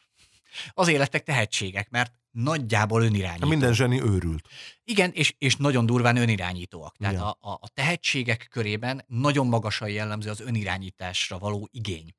Az 0.69 0.87
életek 0.87 1.23
tehetségek, 1.23 1.89
mert 1.89 2.13
nagyjából 2.33 3.03
önirányító. 3.03 3.47
Minden 3.47 3.73
zseni 3.73 4.01
őrült. 4.01 4.47
Igen, 4.83 5.11
és, 5.11 5.35
és 5.37 5.55
nagyon 5.55 5.85
durván 5.85 6.17
önirányítóak. 6.17 6.97
Tehát 6.97 7.19
a, 7.19 7.37
a, 7.39 7.51
a 7.51 7.67
tehetségek 7.73 8.47
körében 8.51 9.03
nagyon 9.07 9.47
magasan 9.47 9.89
jellemző 9.89 10.29
az 10.29 10.39
önirányításra 10.39 11.37
való 11.37 11.69
igény. 11.71 12.15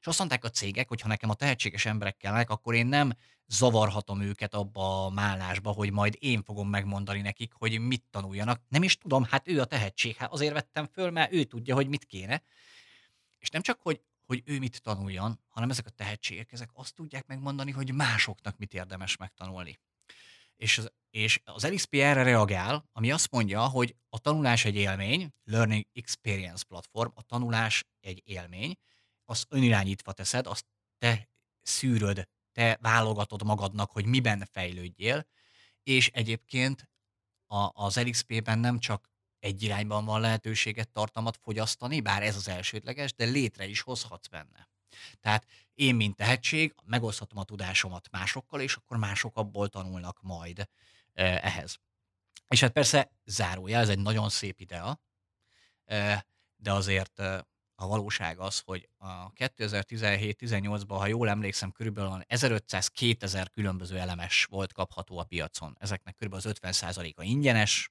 És 0.00 0.06
azt 0.06 0.18
mondták 0.18 0.44
a 0.44 0.50
cégek, 0.50 0.88
hogy 0.88 1.00
ha 1.00 1.08
nekem 1.08 1.30
a 1.30 1.34
tehetséges 1.34 1.86
emberek 1.86 2.16
kellnek, 2.16 2.50
akkor 2.50 2.74
én 2.74 2.86
nem 2.86 3.12
zavarhatom 3.46 4.20
őket 4.20 4.54
abba 4.54 5.04
a 5.04 5.10
málásba, 5.10 5.70
hogy 5.70 5.92
majd 5.92 6.16
én 6.18 6.42
fogom 6.42 6.68
megmondani 6.68 7.20
nekik, 7.20 7.52
hogy 7.52 7.78
mit 7.78 8.04
tanuljanak. 8.10 8.60
Nem 8.68 8.82
is 8.82 8.96
tudom, 8.96 9.24
hát 9.24 9.48
ő 9.48 9.60
a 9.60 9.64
tehetség, 9.64 10.16
hát 10.16 10.32
azért 10.32 10.52
vettem 10.52 10.88
föl, 10.92 11.10
mert 11.10 11.32
ő 11.32 11.44
tudja, 11.44 11.74
hogy 11.74 11.88
mit 11.88 12.04
kéne. 12.04 12.42
És 13.38 13.50
nem 13.50 13.62
csak, 13.62 13.78
hogy, 13.82 14.00
hogy 14.26 14.42
ő 14.44 14.58
mit 14.58 14.82
tanuljon, 14.82 15.40
hanem 15.48 15.70
ezek 15.70 15.86
a 15.86 15.90
tehetségek, 15.90 16.52
ezek 16.52 16.70
azt 16.72 16.94
tudják 16.94 17.26
megmondani, 17.26 17.70
hogy 17.70 17.92
másoknak 17.92 18.58
mit 18.58 18.74
érdemes 18.74 19.16
megtanulni. 19.16 19.78
És 20.56 20.78
az, 20.78 20.92
és 21.10 21.40
az 21.44 21.68
LXP 21.68 21.94
erre 21.94 22.22
reagál, 22.22 22.88
ami 22.92 23.12
azt 23.12 23.30
mondja, 23.30 23.66
hogy 23.66 23.96
a 24.08 24.18
tanulás 24.18 24.64
egy 24.64 24.76
élmény, 24.76 25.32
Learning 25.44 25.84
Experience 25.92 26.64
Platform, 26.68 27.10
a 27.14 27.22
tanulás 27.22 27.84
egy 28.00 28.22
élmény, 28.24 28.74
azt 29.24 29.46
önirányítva 29.48 30.12
teszed, 30.12 30.46
azt 30.46 30.66
te 30.98 31.28
szűröd, 31.62 32.28
te 32.52 32.78
válogatod 32.80 33.44
magadnak, 33.44 33.90
hogy 33.90 34.06
miben 34.06 34.48
fejlődjél, 34.50 35.26
és 35.82 36.08
egyébként 36.08 36.90
a, 37.46 37.70
az 37.72 37.96
LXP-ben 37.96 38.58
nem 38.58 38.78
csak 38.78 39.11
egy 39.42 39.62
irányban 39.62 40.04
van 40.04 40.20
lehetőséget 40.20 40.88
tartalmat 40.88 41.36
fogyasztani, 41.42 42.00
bár 42.00 42.22
ez 42.22 42.36
az 42.36 42.48
elsődleges, 42.48 43.14
de 43.14 43.24
létre 43.24 43.66
is 43.66 43.80
hozhatsz 43.80 44.26
benne. 44.26 44.68
Tehát 45.20 45.46
én, 45.74 45.94
mint 45.94 46.16
tehetség, 46.16 46.74
megoszthatom 46.84 47.38
a 47.38 47.44
tudásomat 47.44 48.10
másokkal, 48.10 48.60
és 48.60 48.74
akkor 48.74 48.96
mások 48.96 49.36
abból 49.36 49.68
tanulnak 49.68 50.18
majd 50.22 50.68
ehhez. 51.12 51.78
És 52.48 52.60
hát 52.60 52.72
persze 52.72 53.10
zárója, 53.24 53.78
ez 53.78 53.88
egy 53.88 53.98
nagyon 53.98 54.28
szép 54.28 54.60
idea, 54.60 55.00
de 56.56 56.72
azért 56.72 57.18
a 57.74 57.86
valóság 57.86 58.38
az, 58.38 58.60
hogy 58.60 58.88
a 58.96 59.32
2017-18-ban, 59.32 60.96
ha 60.98 61.06
jól 61.06 61.28
emlékszem, 61.28 61.70
körülbelül 61.70 62.20
1500-2000 62.28 63.46
különböző 63.52 63.98
elemes 63.98 64.44
volt 64.44 64.72
kapható 64.72 65.18
a 65.18 65.24
piacon. 65.24 65.76
Ezeknek 65.80 66.14
körülbelül 66.14 66.50
az 66.50 66.58
50%-a 66.60 67.22
ingyenes, 67.22 67.90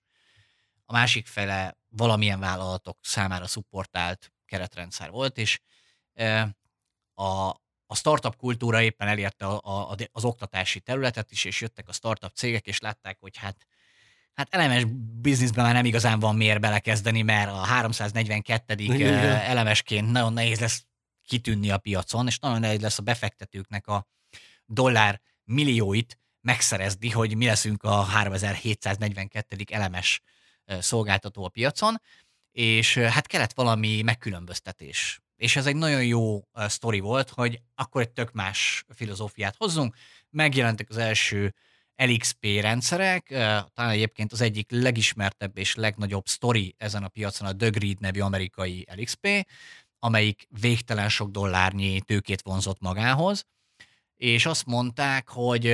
a 0.92 0.94
másik 0.94 1.28
fele 1.28 1.78
valamilyen 1.90 2.40
vállalatok 2.40 2.98
számára 3.02 3.48
szupportált 3.48 4.34
keretrendszer 4.46 5.10
volt, 5.10 5.38
és 5.38 5.60
a, 7.14 7.50
a 7.86 7.96
startup 7.96 8.36
kultúra 8.36 8.82
éppen 8.82 9.08
elérte 9.08 9.46
a, 9.46 9.90
a, 9.92 9.96
az 10.12 10.26
oktatási 10.26 10.80
területet 10.80 11.32
is, 11.32 11.46
és 11.46 11.62
jöttek 11.62 11.88
a 11.88 11.94
startup 11.94 12.34
cégek, 12.34 12.68
és 12.68 12.80
látták, 12.80 13.18
hogy 13.20 13.38
hát 13.38 13.68
hát 14.34 14.54
elemes 14.54 14.84
bizniszben 15.22 15.66
már 15.66 15.74
nem 15.74 15.86
igazán 15.86 16.20
van 16.20 16.36
miért 16.36 16.60
belekezdeni, 16.60 17.22
mert 17.22 17.50
a 17.50 17.64
342. 17.66 18.84
Igen. 18.84 19.14
elemesként 19.24 20.12
nagyon 20.12 20.34
nehéz 20.34 20.60
lesz 20.60 20.86
kitűnni 21.26 21.70
a 21.70 21.78
piacon, 21.78 22.28
és 22.28 22.40
nagyon 22.40 22.60
nehéz 22.60 22.82
lesz 22.82 23.00
a 23.00 23.04
befektetőknek 23.04 23.88
a 23.88 24.08
dollár 24.66 25.22
millióit 25.44 26.20
megszerezni, 26.42 27.10
hogy 27.10 27.36
mi 27.36 27.46
leszünk 27.46 27.84
a 27.84 28.02
3742. 28.02 29.58
elemes 29.70 30.22
szolgáltató 30.80 31.44
a 31.44 31.50
piacon, 31.50 32.02
és 32.52 32.98
hát 32.98 33.28
kellett 33.28 33.54
valami 33.54 34.02
megkülönböztetés. 34.02 35.22
És 35.36 35.56
ez 35.56 35.66
egy 35.66 35.76
nagyon 35.76 36.06
jó 36.06 36.42
sztori 36.54 37.00
volt, 37.00 37.30
hogy 37.30 37.62
akkor 37.76 38.02
egy 38.02 38.12
tök 38.12 38.32
más 38.32 38.86
filozófiát 38.96 39.56
hozzunk. 39.58 39.96
Megjelentek 40.30 40.90
az 40.90 40.98
első 40.98 41.54
LXP 41.96 42.46
rendszerek, 42.46 43.28
talán 43.74 43.92
egyébként 43.92 44.32
az 44.32 44.42
egyik 44.42 44.72
legismertebb 44.72 45.58
és 45.58 45.76
legnagyobb 45.76 46.28
sztori 46.28 46.76
ezen 46.78 47.04
a 47.04 47.08
piacon 47.08 47.48
a 47.48 47.56
The 47.56 47.70
Grid 47.70 48.00
nevű 48.00 48.20
amerikai 48.20 48.86
LXP, 48.96 49.48
amelyik 50.00 50.48
végtelen 50.60 51.10
sok 51.10 51.30
dollárnyi 51.30 52.02
tőkét 52.02 52.42
vonzott 52.42 52.80
magához, 52.80 53.46
és 54.22 54.46
azt 54.46 54.66
mondták, 54.66 55.30
hogy 55.30 55.68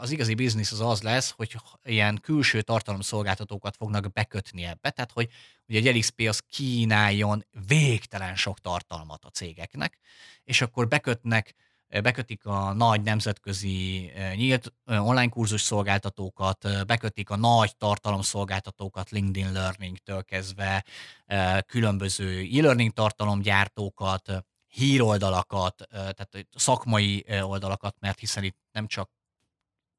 az 0.00 0.10
igazi 0.10 0.34
biznisz 0.34 0.72
az 0.72 0.80
az 0.80 1.02
lesz, 1.02 1.30
hogy 1.30 1.56
ilyen 1.84 2.18
külső 2.22 2.62
tartalomszolgáltatókat 2.62 3.76
fognak 3.76 4.12
bekötni 4.12 4.64
ebbe, 4.64 4.90
tehát 4.90 5.12
hogy 5.12 5.28
ugye 5.68 5.78
egy 5.78 5.96
LXP 5.96 6.24
az 6.28 6.38
kínáljon 6.38 7.44
végtelen 7.66 8.36
sok 8.36 8.60
tartalmat 8.60 9.24
a 9.24 9.28
cégeknek, 9.28 9.98
és 10.44 10.60
akkor 10.60 10.88
bekötnek 10.88 11.54
bekötik 12.02 12.46
a 12.46 12.72
nagy 12.72 13.02
nemzetközi 13.02 14.10
nyílt 14.34 14.72
online 14.86 15.28
kurzus 15.28 15.60
szolgáltatókat, 15.60 16.86
bekötik 16.86 17.30
a 17.30 17.36
nagy 17.36 17.76
tartalomszolgáltatókat 17.76 19.10
LinkedIn 19.10 19.52
Learning-től 19.52 20.24
kezdve, 20.24 20.84
különböző 21.66 22.48
e-learning 22.52 22.92
tartalomgyártókat, 22.92 24.44
híroldalakat, 24.74 25.86
tehát 25.90 26.46
szakmai 26.54 27.24
oldalakat, 27.42 27.96
mert 28.00 28.18
hiszen 28.18 28.44
itt 28.44 28.58
nem 28.72 28.86
csak 28.86 29.10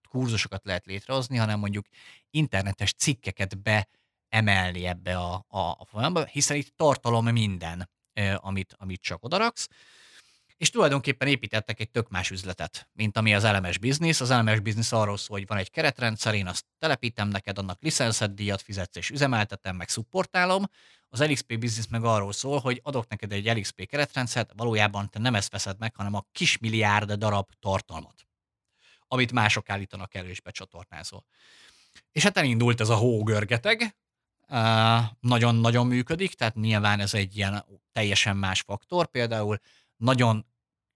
kurzusokat 0.10 0.66
lehet 0.66 0.86
létrehozni, 0.86 1.38
hanem 1.38 1.60
mondjuk 1.60 1.86
internetes 2.30 2.94
cikkeket 2.94 3.58
beemelni 3.62 4.86
ebbe 4.86 5.18
a, 5.18 5.46
a, 5.48 5.60
a 5.60 5.86
folyamba, 5.86 6.26
hiszen 6.26 6.58
itt 6.58 6.74
tartalom 6.76 7.28
minden, 7.28 7.90
amit, 8.36 8.76
amit 8.78 9.02
csak 9.02 9.24
odaraksz 9.24 9.68
és 10.58 10.70
tulajdonképpen 10.70 11.28
építettek 11.28 11.80
egy 11.80 11.92
tök 11.92 12.10
más 12.10 12.32
üzletet, 12.32 12.90
mint 12.94 13.18
ami 13.18 13.36
az 13.36 13.44
elemes 13.44 13.78
biznisz. 13.78 14.22
Az 14.22 14.30
elemes 14.32 14.60
biznisz 14.60 14.92
arról 14.92 15.18
szól, 15.18 15.38
hogy 15.38 15.48
van 15.48 15.58
egy 15.58 15.72
keretrendszer, 15.72 16.34
én 16.34 16.48
azt 16.48 16.66
telepítem 16.80 17.28
neked, 17.28 17.58
annak 17.58 17.82
licenszet 17.82 18.34
díjat 18.34 18.62
fizetsz 18.62 18.96
és 18.96 19.10
üzemeltetem, 19.10 19.76
meg 19.76 19.90
szupportálom. 19.90 20.64
Az 21.10 21.24
LXP 21.24 21.60
biznisz 21.60 21.88
meg 21.88 22.04
arról 22.04 22.34
szól, 22.34 22.60
hogy 22.60 22.80
adok 22.84 23.08
neked 23.08 23.32
egy 23.32 23.58
LXP 23.58 23.86
keretrendszert, 23.86 24.52
valójában 24.56 25.10
te 25.10 25.20
nem 25.20 25.36
ezt 25.36 25.52
veszed 25.52 25.80
meg, 25.80 25.96
hanem 25.96 26.14
a 26.14 26.26
kis 26.32 26.58
milliárd 26.58 27.12
darab 27.12 27.50
tartalmat, 27.60 28.28
amit 29.08 29.32
mások 29.32 29.70
állítanak 29.70 30.14
elő 30.14 30.30
és 30.30 30.42
becsatornázol. 30.42 31.26
És 32.12 32.24
hát 32.24 32.38
elindult 32.38 32.80
ez 32.80 32.90
a 32.90 32.96
hógörgeteg, 32.96 33.96
nagyon-nagyon 35.20 35.88
működik, 35.88 36.34
tehát 36.34 36.56
nyilván 36.56 37.00
ez 37.00 37.14
egy 37.14 37.38
ilyen 37.38 37.66
teljesen 37.92 38.38
más 38.38 38.62
faktor. 38.62 39.08
Például 39.08 39.60
nagyon 39.98 40.46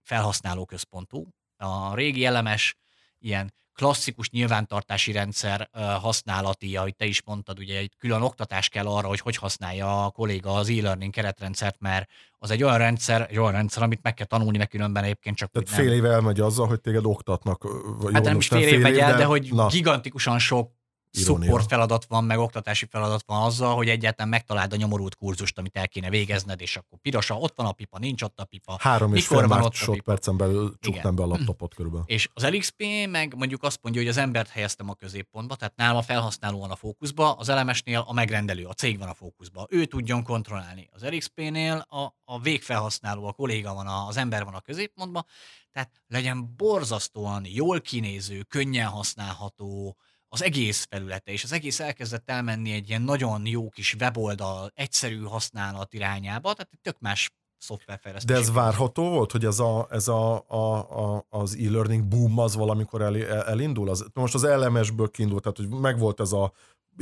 felhasználó 0.02 0.66
központú. 0.66 1.28
A 1.58 1.96
régi 1.96 2.26
elemes 2.26 2.78
ilyen 3.20 3.54
klasszikus 3.74 4.30
nyilvántartási 4.30 5.12
rendszer 5.12 5.70
használati, 6.02 6.76
ahogy 6.76 6.96
te 6.96 7.06
is 7.06 7.24
mondtad, 7.24 7.60
ugye 7.60 7.78
egy 7.78 7.92
külön 7.98 8.22
oktatás 8.22 8.70
kell 8.70 8.86
arra, 8.86 9.08
hogy 9.08 9.20
hogy 9.20 9.36
használja 9.36 10.06
a 10.06 10.10
kolléga 10.10 10.54
az 10.54 10.70
e-learning 10.70 11.14
keretrendszert, 11.14 11.80
mert 11.80 12.10
az 12.32 12.52
egy 12.52 12.64
olyan 12.64 12.78
rendszer, 12.78 13.28
egy 13.30 13.38
olyan 13.38 13.52
rendszer, 13.52 13.84
amit 13.84 14.02
meg 14.02 14.14
kell 14.14 14.26
tanulni, 14.26 14.58
mert 14.58 14.70
különben 14.70 15.04
egyébként 15.04 15.36
csak 15.36 15.52
Tehát 15.52 15.70
fél 15.70 15.92
éve 15.92 16.10
elmegy 16.10 16.40
azzal, 16.40 16.68
hogy 16.68 16.82
téged 16.82 17.06
oktatnak. 17.06 17.64
Vagy 18.00 18.14
hát 18.14 18.24
nem 18.24 18.38
is 18.38 18.48
fél 18.48 18.68
év 18.68 18.82
megy 18.82 18.98
el, 18.98 19.12
de, 19.12 19.18
de 19.18 19.26
hogy 19.26 19.54
na. 19.54 19.68
gigantikusan 19.68 20.40
sok 20.40 20.72
Support 21.12 21.68
feladat 21.68 22.06
van, 22.06 22.24
meg 22.24 22.38
oktatási 22.38 22.86
feladat 22.86 23.24
van 23.26 23.44
azzal, 23.44 23.76
hogy 23.76 23.90
egyáltalán 23.90 24.30
megtaláld 24.30 24.74
a 24.74 24.76
nyomorult 24.76 25.16
kurzust, 25.16 25.58
amit 25.58 25.78
el 25.78 25.88
kéne 25.88 26.10
végezned, 26.10 26.62
és 26.62 26.78
akkor 26.78 27.00
pirosa, 27.00 27.38
ott 27.38 27.56
van 27.56 27.66
a 27.66 27.72
pipa, 27.72 28.00
nincs 28.00 28.22
ott 28.22 28.40
a 28.40 28.46
pipa. 28.46 28.78
Három 28.80 29.16
és 29.16 29.30
Mikor 29.30 29.48
fél 29.48 29.58
másodpercen 29.58 30.38
belül 30.38 30.74
csuktam 30.80 31.16
be 31.16 31.24
a 31.24 31.26
laptopot 31.26 31.74
körülbelül. 31.74 32.06
És 32.08 32.30
az 32.34 32.44
LXP 32.44 32.84
meg 33.10 33.36
mondjuk 33.36 33.64
azt 33.64 33.80
mondja, 33.82 34.02
hogy 34.02 34.10
az 34.10 34.18
embert 34.18 34.50
helyeztem 34.50 34.90
a 34.90 34.94
középpontba, 34.94 35.56
tehát 35.56 35.76
nálam 35.76 35.98
a 35.98 36.02
felhasználó 36.02 36.60
van 36.60 36.72
a 36.72 36.76
fókuszba, 36.76 37.34
az 37.34 37.50
LMS-nél 37.50 38.04
a 38.08 38.14
megrendelő, 38.14 38.66
a 38.66 38.74
cég 38.74 39.00
van 39.00 39.08
a 39.08 39.14
fókuszba. 39.14 39.68
Ő 39.70 39.86
tudjon 39.86 40.24
kontrollálni. 40.24 40.90
Az 40.92 41.04
LXP-nél 41.04 41.86
a, 41.90 42.16
a 42.24 42.40
végfelhasználó, 42.40 43.28
a 43.28 43.34
kolléga 43.34 43.74
van, 43.74 43.88
a, 43.88 44.08
az 44.08 44.18
ember 44.18 44.44
van 44.44 44.54
a 44.54 44.62
középpontban, 44.62 45.26
tehát 45.72 46.02
legyen 46.08 46.56
borzasztóan 46.58 47.46
jól 47.46 47.82
kinéző, 47.82 48.42
könnyen 48.42 48.88
használható, 48.88 49.98
az 50.30 50.44
egész 50.44 50.88
felülete, 50.90 51.32
és 51.32 51.44
az 51.44 51.52
egész 51.52 51.80
elkezdett 51.80 52.30
elmenni 52.30 52.72
egy 52.72 52.90
ilyen 52.90 53.02
nagyon 53.02 53.46
jó 53.46 53.70
kis 53.70 53.96
weboldal, 54.00 54.72
egyszerű 54.74 55.22
használat 55.22 55.94
irányába, 55.94 56.54
tehát 56.54 56.70
egy 56.72 56.80
tök 56.82 57.00
más 57.00 57.30
szoftverfejlesztés. 57.58 58.36
De 58.36 58.42
ez 58.42 58.52
várható 58.52 59.10
volt, 59.10 59.32
hogy 59.32 59.46
ez, 59.46 59.60
a, 59.60 59.88
ez 59.90 60.08
a, 60.08 60.44
a, 60.48 60.78
a, 61.16 61.26
az 61.30 61.56
e-learning 61.56 62.04
boom 62.04 62.38
az 62.38 62.56
valamikor 62.56 63.02
el, 63.02 63.26
elindul? 63.26 63.90
Az, 63.90 64.06
most 64.14 64.34
az 64.34 64.44
LMS-ből 64.44 65.10
kiindult, 65.10 65.42
tehát 65.42 65.58
hogy 65.58 65.70
megvolt 65.70 66.20
ez 66.20 66.32
a 66.32 66.54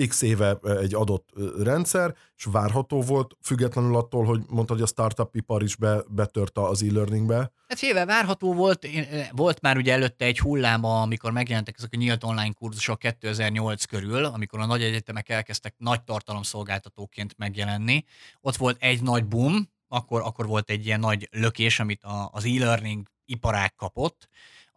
x 0.08 0.22
éve 0.22 0.58
egy 0.64 0.94
adott 0.94 1.30
rendszer, 1.64 2.16
és 2.38 2.44
várható 2.52 3.02
volt, 3.02 3.38
függetlenül 3.42 3.96
attól, 3.96 4.26
hogy 4.26 4.42
mondtad, 4.48 4.78
hogy 4.78 4.86
a 4.86 4.90
startup 4.92 5.36
ipar 5.36 5.64
is 5.64 5.76
be, 5.76 6.04
betört 6.08 6.58
az 6.58 6.84
e-learningbe. 6.84 7.52
Hát 7.68 7.82
éve 7.82 8.06
várható 8.06 8.54
volt, 8.54 8.88
volt 9.32 9.62
már 9.62 9.78
ugye 9.78 9.94
előtte 9.94 10.26
egy 10.26 10.40
hullám, 10.40 10.84
amikor 10.84 11.32
megjelentek 11.32 11.76
ezek 11.78 11.94
a 11.94 11.98
nyílt 11.98 12.24
online 12.24 12.54
kurzusok 12.54 13.00
2008 13.00 13.86
körül, 13.86 14.26
amikor 14.26 14.60
a 14.60 14.66
nagy 14.66 14.82
egyetemek 14.82 15.30
elkezdtek 15.30 15.74
nagy 15.78 16.04
tartalomszolgáltatóként 16.04 17.38
megjelenni. 17.38 18.04
Ott 18.42 18.56
volt 18.56 18.78
egy 18.80 19.02
nagy 19.02 19.26
boom, 19.26 19.70
akkor, 19.88 20.22
akkor 20.22 20.48
volt 20.48 20.70
egy 20.70 20.86
ilyen 20.86 21.00
nagy 21.00 21.28
lökés, 21.32 21.80
amit 21.80 22.04
a, 22.04 22.30
az 22.32 22.46
e-learning 22.46 23.08
iparág 23.26 23.76
kapott, 23.76 24.28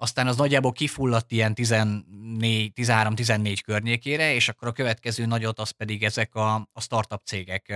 aztán 0.03 0.27
az 0.27 0.37
nagyjából 0.37 0.73
kifulladt 0.73 1.33
ilyen 1.33 1.55
14 1.55 2.73
13-14 2.77 3.59
környékére, 3.65 4.35
és 4.35 4.49
akkor 4.49 4.69
a 4.69 4.73
következő 4.73 5.27
nagyot 5.27 5.59
az 5.59 5.71
pedig 5.71 6.05
ezek 6.05 6.35
a, 6.35 6.55
a 6.73 6.81
startup 6.81 7.23
cégek 7.25 7.75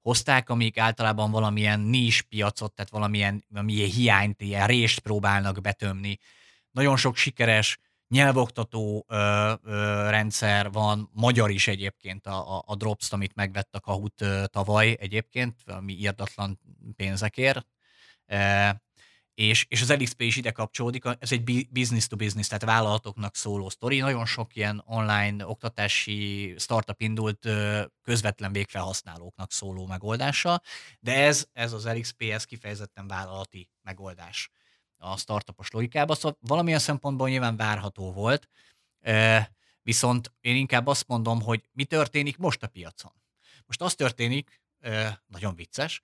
hozták, 0.00 0.50
amik 0.50 0.78
általában 0.78 1.30
valamilyen 1.30 1.80
nis 1.80 2.22
piacot, 2.22 2.74
tehát 2.74 2.90
valamilyen, 2.90 3.44
valamilyen 3.48 3.90
hiányt, 3.90 4.40
ilyen 4.40 4.66
rést 4.66 4.98
próbálnak 4.98 5.60
betömni. 5.60 6.18
Nagyon 6.70 6.96
sok 6.96 7.16
sikeres 7.16 7.78
nyelvoktató 8.08 9.04
ö, 9.08 9.52
ö, 9.62 10.06
rendszer 10.10 10.70
van, 10.70 11.10
magyar 11.12 11.50
is 11.50 11.68
egyébként 11.68 12.26
a, 12.26 12.56
a, 12.56 12.62
a 12.66 12.74
Drops, 12.74 13.12
amit 13.12 13.34
megvett 13.34 13.74
a 13.74 13.80
Kahoot 13.80 14.20
ö, 14.20 14.44
tavaly 14.46 14.96
egyébként, 15.00 15.54
valami 15.64 15.92
írdatlan 15.92 16.60
pénzekért. 16.96 17.66
E, 18.26 18.85
és, 19.36 19.66
és 19.68 19.80
az 19.82 19.92
LXP 19.92 20.20
is 20.20 20.36
ide 20.36 20.50
kapcsolódik, 20.50 21.04
ez 21.18 21.32
egy 21.32 21.68
business 21.68 22.06
to 22.06 22.16
business, 22.16 22.46
tehát 22.46 22.64
vállalatoknak 22.64 23.36
szóló 23.36 23.68
sztori. 23.68 23.98
Nagyon 23.98 24.26
sok 24.26 24.56
ilyen 24.56 24.82
online 24.86 25.46
oktatási 25.46 26.54
startup 26.58 27.00
indult 27.00 27.48
közvetlen 28.02 28.52
végfelhasználóknak 28.52 29.52
szóló 29.52 29.86
megoldása, 29.86 30.62
de 31.00 31.14
ez, 31.14 31.46
ez 31.52 31.72
az 31.72 31.86
LXP, 31.86 32.22
ez 32.22 32.44
kifejezetten 32.44 33.06
vállalati 33.06 33.70
megoldás 33.82 34.50
a 34.96 35.16
startupos 35.16 35.70
logikában, 35.70 36.16
szóval 36.16 36.38
valamilyen 36.40 36.78
szempontból 36.78 37.28
nyilván 37.28 37.56
várható 37.56 38.12
volt, 38.12 38.48
viszont 39.82 40.32
én 40.40 40.56
inkább 40.56 40.86
azt 40.86 41.06
mondom, 41.06 41.40
hogy 41.40 41.62
mi 41.72 41.84
történik 41.84 42.36
most 42.36 42.62
a 42.62 42.68
piacon. 42.68 43.12
Most 43.66 43.82
az 43.82 43.94
történik, 43.94 44.60
nagyon 45.26 45.54
vicces, 45.54 46.02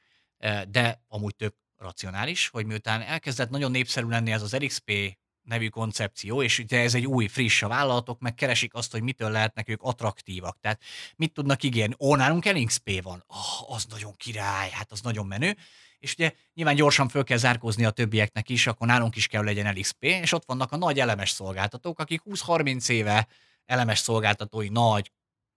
de 0.69 1.03
amúgy 1.09 1.37
tök 1.37 1.61
racionális, 1.83 2.49
hogy 2.49 2.67
miután 2.67 3.01
elkezdett 3.01 3.51
nagyon 3.51 3.71
népszerű 3.71 4.07
lenni 4.07 4.33
ez 4.33 4.43
az 4.43 4.53
LXP 4.53 5.17
nevű 5.43 5.69
koncepció, 5.69 6.43
és 6.43 6.59
ugye 6.59 6.81
ez 6.81 6.95
egy 6.95 7.07
új, 7.07 7.27
friss, 7.27 7.63
a 7.63 7.69
vállalatok 7.69 8.21
meg 8.21 8.35
keresik 8.35 8.75
azt, 8.75 8.93
hogy 8.93 9.03
mitől 9.03 9.31
lehetnek 9.31 9.69
ők 9.69 9.83
attraktívak. 9.83 10.59
Tehát 10.61 10.83
mit 11.17 11.33
tudnak 11.33 11.63
ígérni? 11.63 11.95
Ó, 11.99 12.17
nálunk 12.17 12.45
LXP 12.45 13.03
van. 13.03 13.25
Oh, 13.27 13.75
az 13.75 13.85
nagyon 13.85 14.17
király, 14.17 14.71
hát 14.71 14.93
az 14.93 15.01
nagyon 15.01 15.27
menő. 15.27 15.57
És 15.99 16.13
ugye 16.13 16.33
nyilván 16.55 16.75
gyorsan 16.75 17.09
föl 17.09 17.25
kell 17.25 17.37
zárkózni 17.37 17.85
a 17.85 17.91
többieknek 17.91 18.49
is, 18.49 18.67
akkor 18.67 18.87
nálunk 18.87 19.17
is 19.17 19.27
kell 19.27 19.45
legyen 19.45 19.75
LXP, 19.75 20.05
és 20.05 20.33
ott 20.33 20.45
vannak 20.45 20.73
a 20.73 20.77
nagy 20.77 21.01
elemes 21.01 21.31
szolgáltatók, 21.31 21.99
akik 21.99 22.21
20-30 22.25 22.89
éve 22.89 23.29
elemes 23.65 23.99
szolgáltatói 23.99 24.69
nagy 24.69 25.13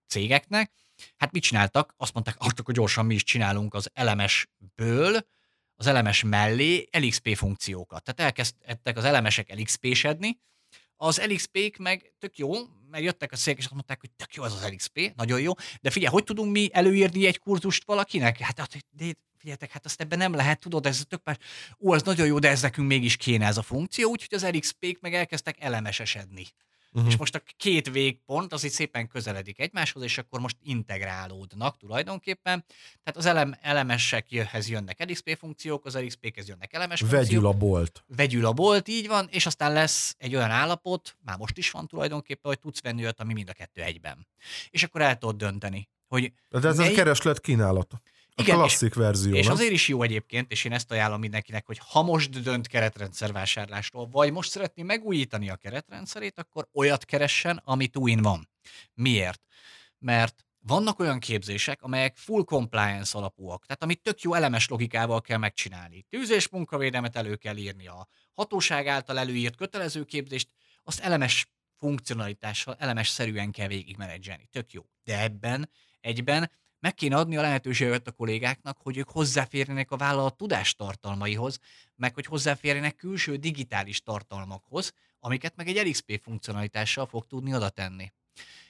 cégeknek, 0.07 0.71
hát 1.15 1.31
mit 1.31 1.43
csináltak? 1.43 1.93
Azt 1.97 2.13
mondták, 2.13 2.35
"Ah, 2.39 2.51
akkor 2.57 2.73
gyorsan 2.73 3.05
mi 3.05 3.13
is 3.13 3.23
csinálunk 3.23 3.73
az 3.73 3.89
elemesből, 3.93 5.25
az 5.75 5.87
elemes 5.87 6.23
mellé 6.23 6.89
LXP 6.91 7.35
funkciókat. 7.35 8.03
Tehát 8.03 8.19
elkezdtek 8.19 8.97
az 8.97 9.03
elemesek 9.03 9.53
LXP-sedni, 9.53 10.39
az 10.97 11.21
LXP-k 11.25 11.77
meg 11.77 12.13
tök 12.19 12.37
jó, 12.37 12.51
mert 12.89 13.03
jöttek 13.03 13.31
a 13.31 13.35
cégek, 13.35 13.59
és 13.59 13.65
azt 13.65 13.73
mondták, 13.73 13.99
hogy 13.99 14.11
tök 14.11 14.33
jó 14.33 14.43
az 14.43 14.53
az 14.53 14.69
LXP, 14.69 15.13
nagyon 15.15 15.41
jó, 15.41 15.53
de 15.81 15.89
figyelj, 15.89 16.13
hogy 16.13 16.23
tudunk 16.23 16.51
mi 16.51 16.69
előírni 16.71 17.25
egy 17.25 17.39
kurzust 17.39 17.85
valakinek? 17.85 18.39
Hát, 18.39 18.59
hát 18.59 18.77
figyeljetek, 19.37 19.71
hát 19.71 19.85
azt 19.85 20.01
ebben 20.01 20.17
nem 20.17 20.33
lehet, 20.33 20.59
tudod, 20.59 20.85
ez 20.85 21.03
tök 21.07 21.21
más. 21.23 21.37
Ó, 21.79 21.93
ez 21.93 22.01
nagyon 22.01 22.25
jó, 22.27 22.39
de 22.39 22.49
ez 22.49 22.61
nekünk 22.61 22.87
mégis 22.87 23.15
kéne 23.15 23.45
ez 23.45 23.57
a 23.57 23.61
funkció, 23.61 24.09
úgyhogy 24.09 24.33
az 24.33 24.47
LXP-k 24.55 24.99
meg 25.01 25.13
elkezdtek 25.13 25.55
elemesesedni. 25.59 26.45
Uh-huh. 26.95 27.11
És 27.11 27.17
most 27.17 27.35
a 27.35 27.41
két 27.57 27.89
végpont 27.91 28.53
az 28.53 28.63
itt 28.63 28.71
szépen 28.71 29.07
közeledik 29.07 29.59
egymáshoz, 29.59 30.03
és 30.03 30.17
akkor 30.17 30.39
most 30.39 30.57
integrálódnak 30.63 31.77
tulajdonképpen. 31.77 32.65
Tehát 33.03 33.17
az 33.17 33.25
elem, 33.25 33.55
elemesekhez 33.61 34.69
jönnek 34.69 35.09
LXP 35.09 35.37
funkciók, 35.37 35.85
az 35.85 35.95
LXP-hez 35.97 36.47
jönnek 36.47 36.73
elemes 36.73 36.99
funkciók. 36.99 37.21
Vegyül 37.23 37.45
a 37.45 37.51
bolt. 37.53 38.03
Vegyül 38.07 38.45
a 38.45 38.53
bolt, 38.53 38.87
így 38.87 39.07
van, 39.07 39.27
és 39.31 39.45
aztán 39.45 39.73
lesz 39.73 40.15
egy 40.17 40.35
olyan 40.35 40.49
állapot, 40.51 41.17
már 41.25 41.37
most 41.37 41.57
is 41.57 41.71
van 41.71 41.87
tulajdonképpen, 41.87 42.51
hogy 42.51 42.59
tudsz 42.59 42.81
venni 42.81 43.01
olyat, 43.01 43.19
ami 43.19 43.33
mind 43.33 43.49
a 43.49 43.53
kettő 43.53 43.81
egyben. 43.81 44.27
És 44.69 44.83
akkor 44.83 45.01
el 45.01 45.17
tudod 45.17 45.35
dönteni, 45.35 45.89
hogy 46.07 46.33
De 46.49 46.67
ez 46.67 46.77
a 46.77 46.81
melyik- 46.81 46.95
kereslet 46.95 47.39
kínálat. 47.39 47.93
A 48.37 48.41
Igen, 48.41 48.55
klasszik 48.55 48.93
verzió, 48.93 49.33
és 49.33 49.45
nem? 49.45 49.53
azért 49.53 49.71
is 49.71 49.87
jó 49.87 50.01
egyébként, 50.01 50.51
és 50.51 50.63
én 50.63 50.71
ezt 50.71 50.91
ajánlom 50.91 51.19
mindenkinek, 51.19 51.65
hogy 51.65 51.79
ha 51.87 52.03
most 52.03 52.41
dönt 52.41 52.67
keretrendszer 52.67 53.31
vásárlásról, 53.31 54.07
vagy 54.07 54.31
most 54.31 54.49
szeretné 54.49 54.83
megújítani 54.83 55.49
a 55.49 55.55
keretrendszerét, 55.55 56.39
akkor 56.39 56.67
olyat 56.73 57.05
keressen, 57.05 57.61
ami 57.63 57.87
túin 57.87 58.21
van. 58.21 58.49
Miért? 58.93 59.41
Mert 59.99 60.45
vannak 60.59 60.99
olyan 60.99 61.19
képzések, 61.19 61.81
amelyek 61.81 62.17
full 62.17 62.43
compliance 62.43 63.17
alapúak, 63.17 63.65
tehát 63.65 63.83
amit 63.83 64.01
tök 64.01 64.21
jó 64.21 64.33
elemes 64.33 64.67
logikával 64.67 65.21
kell 65.21 65.37
megcsinálni. 65.37 66.05
Tűz 66.09 66.29
és 66.29 66.49
munkavédelmet 66.49 67.15
elő 67.15 67.35
kell 67.35 67.57
írni, 67.57 67.87
a 67.87 68.07
hatóság 68.33 68.87
által 68.87 69.19
előírt 69.19 69.55
kötelező 69.55 70.03
képzést, 70.03 70.49
azt 70.83 70.99
elemes 70.99 71.47
funkcionalitással, 71.77 72.75
elemes 72.79 73.07
szerűen 73.07 73.51
kell 73.51 73.67
végigmenedzselni. 73.67 74.47
Tök 74.51 74.71
jó. 74.71 74.81
De 75.03 75.21
ebben 75.21 75.69
egyben 75.99 76.51
meg 76.85 76.93
kéne 76.93 77.15
adni 77.15 77.37
a 77.37 77.41
lehetőséget 77.41 78.07
a 78.07 78.11
kollégáknak, 78.11 78.77
hogy 78.81 78.97
ők 78.97 79.09
hozzáférjenek 79.09 79.91
a 79.91 79.97
vállalat 79.97 80.37
tudástartalmaihoz, 80.37 81.59
meg 81.95 82.13
hogy 82.13 82.25
hozzáférjenek 82.25 82.95
külső 82.95 83.35
digitális 83.35 84.01
tartalmakhoz, 84.01 84.93
amiket 85.19 85.55
meg 85.55 85.67
egy 85.67 85.87
LXP 85.87 86.21
funkcionalitással 86.23 87.05
fog 87.05 87.25
tudni 87.27 87.53
oda 87.55 87.69
tenni. 87.69 88.11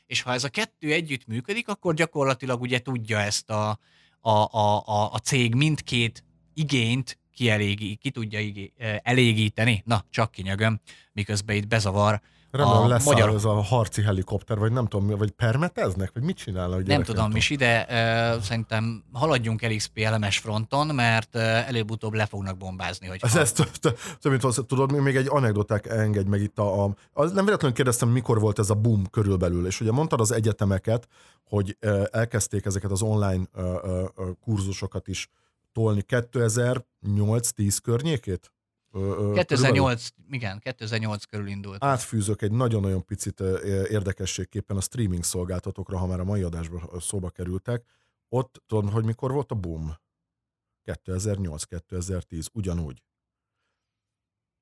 És 0.05 0.21
ha 0.21 0.33
ez 0.33 0.43
a 0.43 0.49
kettő 0.49 0.91
együtt 0.91 1.25
működik, 1.25 1.67
akkor 1.67 1.93
gyakorlatilag 1.93 2.61
ugye 2.61 2.79
tudja 2.79 3.19
ezt 3.19 3.49
a, 3.49 3.79
a, 4.19 4.29
a, 4.29 4.87
a, 4.87 5.11
a 5.13 5.17
cég 5.17 5.55
mindkét 5.55 6.23
igényt 6.53 7.19
kielégí, 7.33 7.95
ki 7.95 8.11
tudja 8.11 8.39
igé, 8.39 8.73
elégíteni. 9.03 9.81
Na, 9.85 10.05
csak 10.09 10.31
kinyögöm, 10.31 10.79
miközben 11.11 11.55
itt 11.55 11.67
bezavar 11.67 12.21
Remélem 12.55 12.81
a 12.81 12.87
lesz 12.87 13.05
magyar- 13.05 13.33
ez 13.33 13.43
a 13.45 13.61
harci 13.61 14.01
helikopter, 14.01 14.57
vagy 14.57 14.71
nem 14.71 14.87
tudom, 14.87 15.17
vagy 15.17 15.31
permeteznek, 15.31 16.11
vagy 16.13 16.23
mit 16.23 16.37
csinálnak? 16.37 16.85
Nem 16.85 17.03
tudom, 17.03 17.35
is 17.35 17.49
ide 17.49 17.85
uh, 18.35 18.41
szerintem 18.41 19.03
haladjunk 19.13 19.61
LXP 19.61 19.97
elemes 19.97 20.37
fronton, 20.37 20.87
mert 20.95 21.35
uh, 21.35 21.67
előbb-utóbb 21.67 22.13
le 22.13 22.25
fognak 22.25 22.57
bombázni, 22.57 23.07
hogy 23.07 23.19
Ez, 23.21 23.35
ez 23.35 23.51
több, 23.51 23.69
mint 24.21 24.67
tudod, 24.67 24.91
még- 24.91 25.15
egy 25.15 25.27
anekdoták 25.29 25.87
engedj 25.87 26.29
meg 26.29 26.41
itt 26.41 26.59
a, 26.59 26.83
a 26.83 26.93
az 27.13 27.31
nem 27.31 27.45
véletlenül 27.45 27.75
kérdeztem, 27.75 28.09
mikor 28.09 28.39
volt 28.39 28.59
ez 28.59 28.69
a 28.69 28.75
boom 28.75 29.05
körülbelül, 29.09 29.65
és 29.65 29.81
ugye 29.81 29.91
mondtad 29.91 30.19
az 30.19 30.31
egyetemeket, 30.31 31.07
hogy 31.43 31.77
ö, 31.79 32.03
elkezdték 32.11 32.65
ezeket 32.65 32.91
az 32.91 33.01
online 33.01 33.43
ö, 33.53 33.75
ö, 34.15 34.29
kurzusokat 34.43 35.07
is 35.07 35.29
tolni 35.73 36.05
2008-10 36.07 37.77
környékét? 37.83 38.51
Ö, 38.95 38.99
ö, 38.99 39.03
körülbelül? 39.03 39.33
2008, 39.33 40.07
igen, 40.29 40.59
2008 40.59 41.23
körül 41.23 41.47
indult. 41.47 41.83
Átfűzök 41.83 42.41
egy 42.41 42.51
nagyon-nagyon 42.51 43.05
picit 43.05 43.39
érdekességképpen 43.89 44.77
a 44.77 44.81
streaming 44.81 45.23
szolgáltatókra, 45.23 45.97
ha 45.97 46.05
már 46.05 46.19
a 46.19 46.23
mai 46.23 46.41
adásban 46.41 46.89
szóba 46.99 47.29
kerültek. 47.29 47.85
Ott 48.29 48.63
tudod, 48.65 48.91
hogy 48.91 49.05
mikor 49.05 49.31
volt 49.31 49.51
a 49.51 49.55
boom? 49.55 49.93
2008-2010, 50.85 52.45
ugyanúgy. 52.53 53.03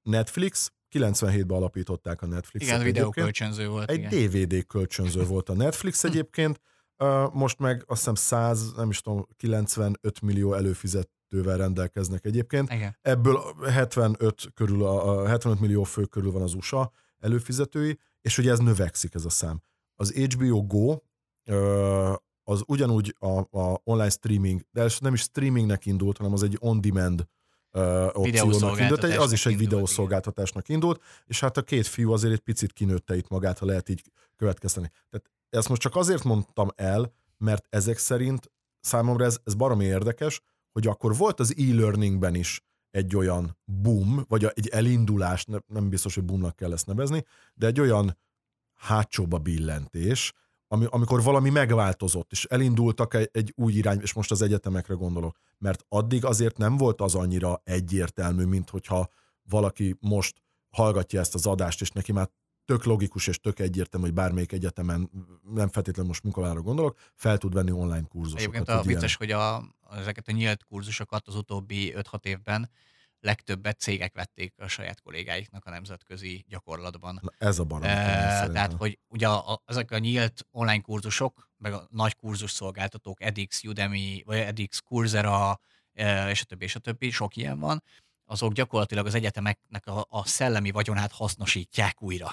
Netflix 0.02 0.72
97-ben 0.92 1.58
alapították 1.58 2.22
a 2.22 2.26
Netflixet. 2.26 2.74
Igen, 2.74 2.84
videókölcsönző 2.84 3.68
volt. 3.68 3.90
Egy 3.90 3.98
igen. 3.98 4.10
DVD 4.10 4.66
kölcsönző 4.66 5.26
volt 5.34 5.50
a 5.50 5.54
Netflix 5.54 6.04
egyébként, 6.04 6.62
most 7.32 7.60
meg 7.60 7.84
azt 7.88 8.00
hiszem 8.00 8.16
100, 8.16 8.74
nem 8.74 8.90
is 8.90 9.02
tudom, 9.02 9.28
95 9.36 10.22
millió 10.22 10.54
előfizetővel 11.34 11.58
rendelkeznek 11.58 12.26
egyébként. 12.26 12.72
Igen. 12.74 12.98
Ebből 13.02 13.40
75 13.66 14.52
körül, 14.54 14.84
a 14.84 15.28
75 15.28 15.60
millió 15.60 15.84
fő 15.84 16.06
körül 16.06 16.32
van 16.32 16.42
az 16.42 16.54
USA 16.54 16.92
előfizetői, 17.20 18.00
és 18.22 18.38
ugye 18.38 18.52
ez 18.52 18.60
növekszik 18.60 19.14
ez 19.14 19.26
a 19.26 19.30
szám. 19.30 19.62
Az 19.96 20.12
HBO 20.12 20.62
Go 20.62 20.98
az 22.44 22.64
ugyanúgy 22.66 23.16
a, 23.20 23.60
a 23.60 23.82
online 23.84 24.10
streaming, 24.10 24.62
de 24.72 24.90
nem 25.00 25.14
is 25.14 25.22
streamingnek 25.22 25.86
indult, 25.86 26.18
hanem 26.18 26.34
az 26.34 26.44
egy 26.44 26.58
on-demand 26.60 27.28
opciónak 28.12 28.80
indult, 28.80 29.04
az 29.04 29.32
is 29.32 29.46
egy 29.46 29.58
videószolgáltatásnak 29.58 30.70
indult, 30.70 31.02
és 31.26 31.40
hát 31.40 31.58
a 31.58 31.62
két 31.62 31.88
fiú 31.88 32.12
azért 32.12 32.34
egy 32.34 32.40
picit 32.40 32.74
kinőtte 32.74 33.16
itt 33.16 33.30
magát, 33.30 33.60
ha 33.60 33.66
lehet 33.66 33.90
így 33.90 34.02
következteni. 34.36 34.92
Tehát 35.10 35.32
ezt 35.50 35.70
most 35.70 35.82
csak 35.82 35.96
azért 35.96 36.24
mondtam 36.24 36.70
el, 36.76 37.14
mert 37.38 37.66
ezek 37.70 37.98
szerint 37.98 38.52
számomra 38.80 39.26
ez, 39.26 39.38
ez 39.44 39.54
baromi 39.54 39.86
érdekes, 39.86 40.42
hogy 40.74 40.88
akkor 40.88 41.18
volt 41.18 41.40
az 41.40 41.56
e-learningben 41.58 42.36
is 42.36 42.62
egy 42.92 43.16
olyan 43.16 43.58
boom, 43.66 44.26
vagy 44.28 44.44
egy 44.54 44.68
elindulás, 44.68 45.46
nem 45.68 45.90
biztos, 45.90 46.16
hogy 46.16 46.24
boomnak 46.24 46.56
kell 46.56 46.74
ezt 46.74 46.86
nevezni, 46.86 47.26
de 47.54 47.68
egy 47.68 47.80
olyan 47.80 48.18
hátsóba 48.74 49.38
billentés, 49.38 50.34
ami, 50.68 50.86
amikor 50.90 51.24
valami 51.24 51.50
megváltozott, 51.50 52.32
és 52.32 52.46
elindultak 52.46 53.14
egy, 53.14 53.30
egy 53.32 53.54
új 53.56 53.74
irány, 53.74 54.02
és 54.02 54.14
most 54.14 54.32
az 54.32 54.42
egyetemekre 54.42 54.94
gondolok, 54.94 55.38
mert 55.58 55.86
addig 55.90 56.26
azért 56.26 56.58
nem 56.58 56.78
volt 56.78 57.02
az 57.02 57.16
annyira 57.16 57.62
egyértelmű, 57.64 58.44
mint 58.44 58.70
hogyha 58.70 59.10
valaki 59.50 59.98
most 60.00 60.42
hallgatja 60.70 61.20
ezt 61.20 61.36
az 61.36 61.46
adást, 61.46 61.82
és 61.82 61.90
neki 61.92 62.12
már 62.12 62.30
tök 62.66 62.84
logikus 62.84 63.28
és 63.28 63.40
tök 63.40 63.60
egyértelmű, 63.60 64.06
hogy 64.06 64.16
bármelyik 64.16 64.52
egyetemen, 64.52 65.10
nem 65.54 65.70
feltétlenül 65.70 66.08
most 66.08 66.24
munkavállalára 66.24 66.64
gondolok, 66.64 66.98
fel 67.16 67.38
tud 67.38 67.54
venni 67.54 67.72
online 67.72 68.08
kurzusokat. 68.08 68.42
Egyébként 68.42 68.68
a 68.68 68.82
vicces, 68.82 69.16
hogy 69.16 69.32
a, 69.32 69.56
ezeket 69.98 70.28
a 70.28 70.32
nyílt 70.32 70.64
kurzusokat 70.64 71.28
az 71.28 71.36
utóbbi 71.36 71.94
5-6 71.96 72.26
évben 72.26 72.70
legtöbbet 73.20 73.80
cégek 73.80 74.14
vették 74.14 74.54
a 74.58 74.68
saját 74.68 75.02
kollégáiknak 75.02 75.66
a 75.66 75.70
nemzetközi 75.70 76.46
gyakorlatban. 76.48 77.20
Na 77.22 77.32
ez 77.38 77.60
a 77.60 77.64
barom. 77.64 77.84
E, 77.84 78.50
tehát, 78.50 78.74
hogy 78.74 79.00
ugye 79.08 79.28
a, 79.28 79.62
ezek 79.66 79.92
a 79.92 79.98
nyílt 79.98 80.48
online 80.52 80.82
kurzusok, 80.82 81.50
meg 81.58 81.74
a 81.74 81.88
nagy 81.90 82.16
kurzus 82.16 82.52
szolgáltatók, 82.52 83.22
edX, 83.22 83.64
Udemy, 83.64 84.24
vagy 84.26 84.38
edX, 84.38 84.80
Coursera, 84.80 85.60
e, 85.94 86.30
és 86.30 86.42
a 86.42 86.46
többi, 86.46 86.64
és 86.64 86.76
a 86.76 86.80
többi, 86.80 87.10
sok 87.10 87.36
ilyen 87.36 87.60
van, 87.60 87.84
azok 88.26 88.54
gyakorlatilag 88.54 89.06
az 89.06 89.14
egyetemeknek 89.14 89.88
a, 89.88 90.06
a 90.10 90.26
szellemi 90.26 90.72
vagyonát 90.72 91.12
hasznosítják 91.12 92.02
újra. 92.02 92.32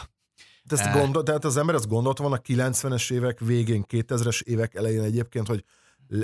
De 0.62 0.77
ezt 0.77 0.92
gondol, 0.92 1.23
tehát 1.23 1.44
az 1.44 1.57
ember 1.57 1.75
azt 1.75 1.88
gondolt 1.88 2.18
van 2.18 2.33
a 2.33 2.37
90-es 2.37 3.12
évek 3.12 3.38
végén, 3.38 3.85
2000-es 3.88 4.42
évek 4.42 4.75
elején 4.75 5.03
egyébként, 5.03 5.46
hogy 5.46 5.64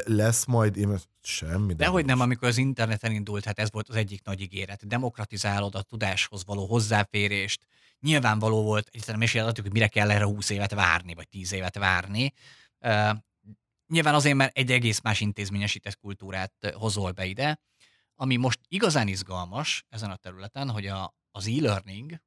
lesz 0.05 0.45
majd 0.45 0.77
én 0.77 0.99
semmi. 1.23 1.75
De 1.75 1.87
hogy 1.87 2.05
nem, 2.05 2.21
amikor 2.21 2.49
az 2.49 2.57
interneten 2.57 3.13
indult, 3.13 3.45
hát 3.45 3.59
ez 3.59 3.71
volt 3.71 3.89
az 3.89 3.95
egyik 3.95 4.25
nagy 4.25 4.41
ígéret. 4.41 4.87
Demokratizálod 4.87 5.75
a 5.75 5.83
tudáshoz 5.83 6.45
való 6.45 6.67
hozzáférést. 6.67 7.67
Nyilvánvaló 8.01 8.63
volt, 8.63 8.89
egyszerűen 8.93 9.19
mesélhetjük, 9.19 9.65
hogy 9.65 9.75
mire 9.75 9.89
kell 9.89 10.11
erre 10.11 10.25
20 10.25 10.51
évet 10.51 10.75
várni, 10.75 11.15
vagy 11.15 11.29
10 11.29 11.53
évet 11.53 11.79
várni. 11.79 12.33
Uh, 12.81 13.11
nyilván 13.87 14.15
azért, 14.15 14.37
mert 14.37 14.57
egy 14.57 14.71
egész 14.71 15.01
más 15.01 15.21
intézményesített 15.21 15.97
kultúrát 15.97 16.53
hozol 16.75 17.13
be 17.13 17.25
ide, 17.25 17.61
ami 18.15 18.37
most 18.37 18.61
igazán 18.69 19.09
izgalmas 19.09 19.85
ezen 19.89 20.11
a 20.11 20.17
területen, 20.17 20.71
hogy 20.71 20.87
a, 20.87 21.15
az 21.31 21.47
e-learning 21.47 22.21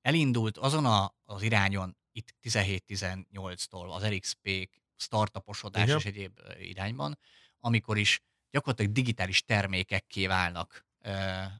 elindult 0.00 0.58
azon 0.58 0.86
a, 0.86 1.14
az 1.24 1.42
irányon, 1.42 1.96
itt 2.12 2.34
17-18-tól 2.42 3.94
az 3.94 4.06
RXP 4.06 4.68
startuposodás 5.00 5.84
Igen. 5.84 5.96
és 5.96 6.04
egyéb 6.04 6.38
irányban, 6.60 7.18
amikor 7.60 7.98
is 7.98 8.20
gyakorlatilag 8.50 8.92
digitális 8.92 9.44
termékekké 9.44 10.26
válnak 10.26 10.86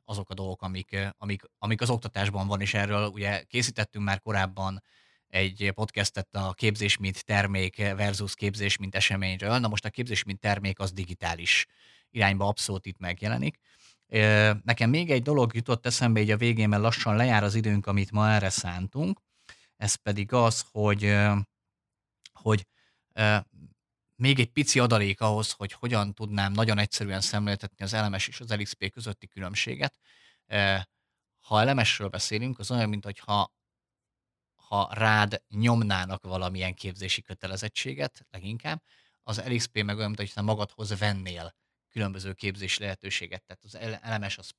azok 0.04 0.30
a 0.30 0.34
dolgok, 0.34 0.62
amik, 0.62 0.96
amik, 1.18 1.42
amik 1.58 1.80
az 1.80 1.90
oktatásban 1.90 2.46
van, 2.46 2.60
és 2.60 2.74
erről 2.74 3.08
ugye 3.08 3.42
készítettünk 3.42 4.04
már 4.04 4.20
korábban 4.20 4.82
egy 5.28 5.70
podcastet 5.74 6.34
a 6.34 6.52
képzés 6.52 6.96
mint 6.96 7.24
termék 7.24 7.76
versus 7.76 8.34
képzés 8.34 8.76
mint 8.76 8.94
eseményről. 8.94 9.58
Na 9.58 9.68
most 9.68 9.84
a 9.84 9.90
képzés 9.90 10.22
mint 10.22 10.40
termék 10.40 10.78
az 10.78 10.92
digitális 10.92 11.66
irányba 12.10 12.46
abszolút 12.46 12.86
itt 12.86 12.98
megjelenik. 12.98 13.58
Nekem 14.62 14.90
még 14.90 15.10
egy 15.10 15.22
dolog 15.22 15.54
jutott 15.54 15.86
eszembe 15.86 16.20
így 16.20 16.30
a 16.30 16.36
végén, 16.36 16.68
mert 16.68 16.82
lassan 16.82 17.16
lejár 17.16 17.42
az 17.44 17.54
időnk, 17.54 17.86
amit 17.86 18.10
ma 18.10 18.30
erre 18.30 18.50
szántunk. 18.50 19.20
Ez 19.76 19.94
pedig 19.94 20.32
az, 20.32 20.64
hogy, 20.70 21.16
hogy 22.32 22.66
még 24.16 24.38
egy 24.38 24.50
pici 24.52 24.78
adalék 24.78 25.20
ahhoz, 25.20 25.52
hogy 25.52 25.72
hogyan 25.72 26.14
tudnám 26.14 26.52
nagyon 26.52 26.78
egyszerűen 26.78 27.20
szemléltetni 27.20 27.84
az 27.84 27.92
LMS 27.92 28.28
és 28.28 28.40
az 28.40 28.50
LXP 28.50 28.90
közötti 28.90 29.26
különbséget. 29.26 29.98
Ha 31.40 31.64
LMS-ről 31.64 32.08
beszélünk, 32.08 32.58
az 32.58 32.70
olyan, 32.70 32.88
mint 32.88 33.04
hogyha 33.04 33.52
ha 34.54 34.88
rád 34.92 35.42
nyomnának 35.48 36.22
valamilyen 36.22 36.74
képzési 36.74 37.22
kötelezettséget, 37.22 38.26
leginkább, 38.30 38.82
az 39.22 39.42
LXP 39.46 39.82
meg 39.82 39.96
olyan, 39.96 40.06
mint 40.06 40.18
hogyha 40.18 40.42
magadhoz 40.42 40.98
vennél 40.98 41.54
különböző 41.88 42.32
képzési 42.32 42.82
lehetőséget. 42.82 43.44
Tehát 43.46 43.64
az 43.64 43.78
LMS 44.02 44.38
az 44.38 44.50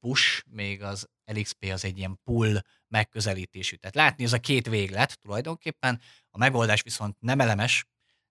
push, 0.00 0.44
még 0.46 0.82
az 0.82 1.08
LXP 1.24 1.64
az 1.64 1.84
egy 1.84 1.98
ilyen 1.98 2.20
pull 2.24 2.60
megközelítésű. 2.88 3.76
Tehát 3.76 3.94
látni 3.94 4.24
ez 4.24 4.32
a 4.32 4.40
két 4.40 4.68
véglet 4.68 5.18
tulajdonképpen, 5.18 6.00
a 6.30 6.38
megoldás 6.38 6.82
viszont 6.82 7.20
nem 7.20 7.40
elemes, 7.40 7.86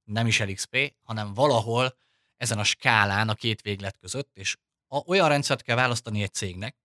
nem 0.10 0.28
is 0.28 0.40
LXP, 0.40 0.96
hanem 1.04 1.34
valahol 1.34 1.98
ezen 2.38 2.60
a 2.60 2.64
skálán 2.64 3.30
a 3.30 3.34
két 3.34 3.62
véglet 3.62 3.98
között, 3.98 4.30
és 4.34 4.58
olyan 5.06 5.28
rendszert 5.30 5.62
kell 5.62 5.76
választani 5.76 6.22
egy 6.22 6.34
cégnek, 6.34 6.76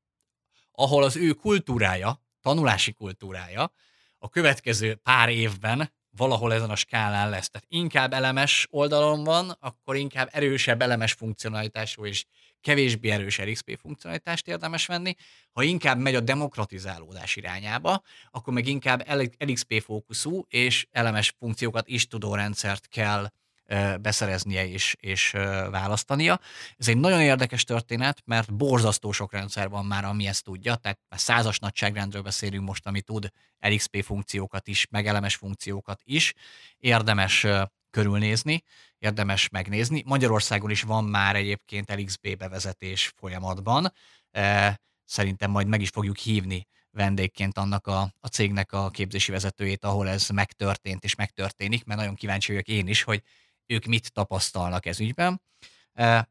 ahol 0.71 1.05
az 1.05 1.17
ő 1.17 1.33
kultúrája, 1.33 2.23
tanulási 2.41 2.93
kultúrája 2.93 3.73
a 4.19 4.29
következő 4.29 4.95
pár 4.95 5.29
évben 5.29 5.93
valahol 6.17 6.53
ezen 6.53 6.71
a 6.71 6.77
skálán 6.77 7.31
lesz. 7.31 7.51
Tehát 7.51 7.67
inkább 7.71 8.13
elemes 8.13 8.67
oldalon 8.71 9.25
van, 9.25 9.51
akkor 9.61 9.97
inkább 9.97 10.29
erősebb 10.33 10.83
elemes 10.83 11.13
funkcionalitású 11.13 12.07
és 12.07 12.25
kevésbé 12.65 13.11
erős 13.11 13.41
RXP 13.41 13.79
funkcionalitást 13.81 14.49
érdemes 14.49 14.87
venni. 14.87 15.15
Ha 15.53 15.63
inkább 15.63 15.99
megy 15.99 16.15
a 16.15 16.21
demokratizálódás 16.21 17.37
irányába, 17.37 18.03
akkor 18.31 18.53
meg 18.53 18.67
inkább 18.67 19.05
LXP 19.39 19.83
fókuszú 19.83 20.45
és 20.49 20.87
elemes 20.91 21.35
funkciókat 21.39 21.89
is 21.89 22.07
tudó 22.07 22.35
rendszert 22.35 22.89
kell 22.89 23.31
beszereznie 24.01 24.67
és, 24.67 24.97
és 25.01 25.31
választania. 25.71 26.41
Ez 26.77 26.89
egy 26.89 26.97
nagyon 26.97 27.21
érdekes 27.21 27.65
történet, 27.65 28.23
mert 28.25 28.55
borzasztó 28.55 29.13
sok 29.13 29.33
rendszer 29.33 29.69
van 29.69 29.85
már, 29.85 30.05
ami 30.05 30.27
ezt 30.27 30.45
tudja, 30.45 30.75
tehát 30.75 30.99
már 31.09 31.21
százas 31.21 31.59
nagyságrendről 31.59 32.23
beszélünk 32.23 32.67
most, 32.67 32.87
ami 32.87 33.01
tud 33.01 33.29
LXP 33.61 34.03
funkciókat 34.03 34.69
is, 34.69 34.87
meg 34.91 35.07
elemes 35.07 35.35
funkciókat 35.35 36.01
is. 36.05 36.35
Érdemes 36.79 37.47
körülnézni, 37.95 38.63
érdemes 38.99 39.49
megnézni. 39.49 40.03
Magyarországon 40.07 40.71
is 40.71 40.83
van 40.83 41.05
már 41.05 41.37
egyébként 41.37 41.91
LXB 41.91 42.37
bevezetés 42.37 43.13
folyamatban. 43.17 43.93
Szerintem 45.05 45.51
majd 45.51 45.67
meg 45.67 45.81
is 45.81 45.89
fogjuk 45.89 46.17
hívni 46.17 46.67
vendégként 46.91 47.59
annak 47.59 47.87
a, 47.87 48.01
a 48.21 48.27
cégnek 48.27 48.73
a 48.73 48.91
képzési 48.91 49.31
vezetőjét, 49.31 49.85
ahol 49.85 50.09
ez 50.09 50.29
megtörtént 50.29 51.05
és 51.05 51.15
megtörténik, 51.15 51.85
mert 51.85 52.01
nagyon 52.01 52.15
kíváncsi 52.15 52.53
vagyok 52.53 52.67
én 52.67 52.87
is, 52.87 53.03
hogy 53.03 53.23
ők 53.67 53.85
mit 53.85 54.13
tapasztalnak 54.13 54.87
ez 54.87 55.01
ügyben. 55.01 55.43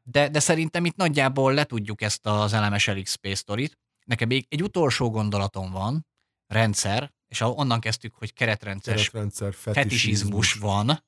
De, 0.02 0.28
de 0.28 0.38
szerintem 0.38 0.84
itt 0.84 0.96
nagyjából 0.96 1.54
letudjuk 1.54 2.02
ezt 2.02 2.26
az 2.26 2.52
elemes 2.52 2.86
LXP 2.86 3.34
sztorit. 3.34 3.78
Nekem 4.04 4.28
még 4.28 4.46
egy 4.48 4.62
utolsó 4.62 5.10
gondolatom 5.10 5.70
van, 5.70 6.06
rendszer, 6.46 7.12
és 7.28 7.40
onnan 7.40 7.80
kezdtük, 7.80 8.14
hogy 8.14 8.32
keretrendszer, 8.32 8.94
keretrendszer 8.94 9.54
fetisizmus 9.54 10.52
van, 10.52 11.04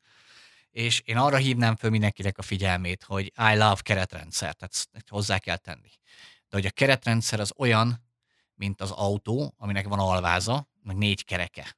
és 0.77 1.01
én 1.01 1.17
arra 1.17 1.37
hívnám 1.37 1.77
föl 1.77 1.91
mindenkinek 1.91 2.39
a 2.39 2.43
figyelmét, 2.43 3.05
hogy 3.05 3.25
I 3.25 3.57
love 3.57 3.81
keretrendszer, 3.83 4.55
tehát 4.55 5.09
hozzá 5.09 5.39
kell 5.39 5.57
tenni. 5.57 5.91
De 6.49 6.57
hogy 6.57 6.67
a 6.67 6.71
keretrendszer 6.71 7.41
az 7.41 7.53
olyan, 7.57 8.07
mint 8.55 8.81
az 8.81 8.91
autó, 8.91 9.55
aminek 9.57 9.87
van 9.87 9.99
alváza, 9.99 10.69
meg 10.83 10.97
négy 10.97 11.25
kereke. 11.25 11.77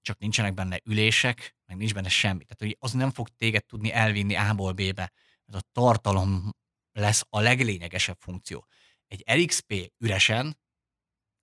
Csak 0.00 0.18
nincsenek 0.18 0.54
benne 0.54 0.80
ülések, 0.84 1.56
meg 1.66 1.76
nincs 1.76 1.94
benne 1.94 2.08
semmi. 2.08 2.44
Tehát 2.44 2.58
hogy 2.58 2.76
az 2.78 2.92
nem 2.92 3.10
fog 3.10 3.28
téged 3.28 3.66
tudni 3.66 3.92
elvinni 3.92 4.34
A-ból 4.34 4.72
B-be, 4.72 5.12
mert 5.44 5.64
a 5.64 5.68
tartalom 5.72 6.56
lesz 6.92 7.22
a 7.28 7.40
leglényegesebb 7.40 8.18
funkció. 8.18 8.66
Egy 9.06 9.22
LXP 9.26 9.92
üresen, 9.98 10.58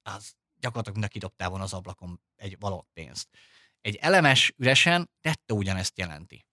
az 0.01 0.33
gyakorlatilag 0.59 0.99
neki 0.99 1.19
dobtál 1.19 1.49
volna 1.49 1.63
az 1.63 1.73
ablakon 1.73 2.21
egy 2.35 2.59
való 2.59 2.87
pénzt. 2.93 3.29
Egy 3.81 3.95
elemes 3.95 4.53
üresen 4.57 5.11
tette 5.21 5.53
ugyanezt 5.53 5.97
jelenti. 5.97 6.45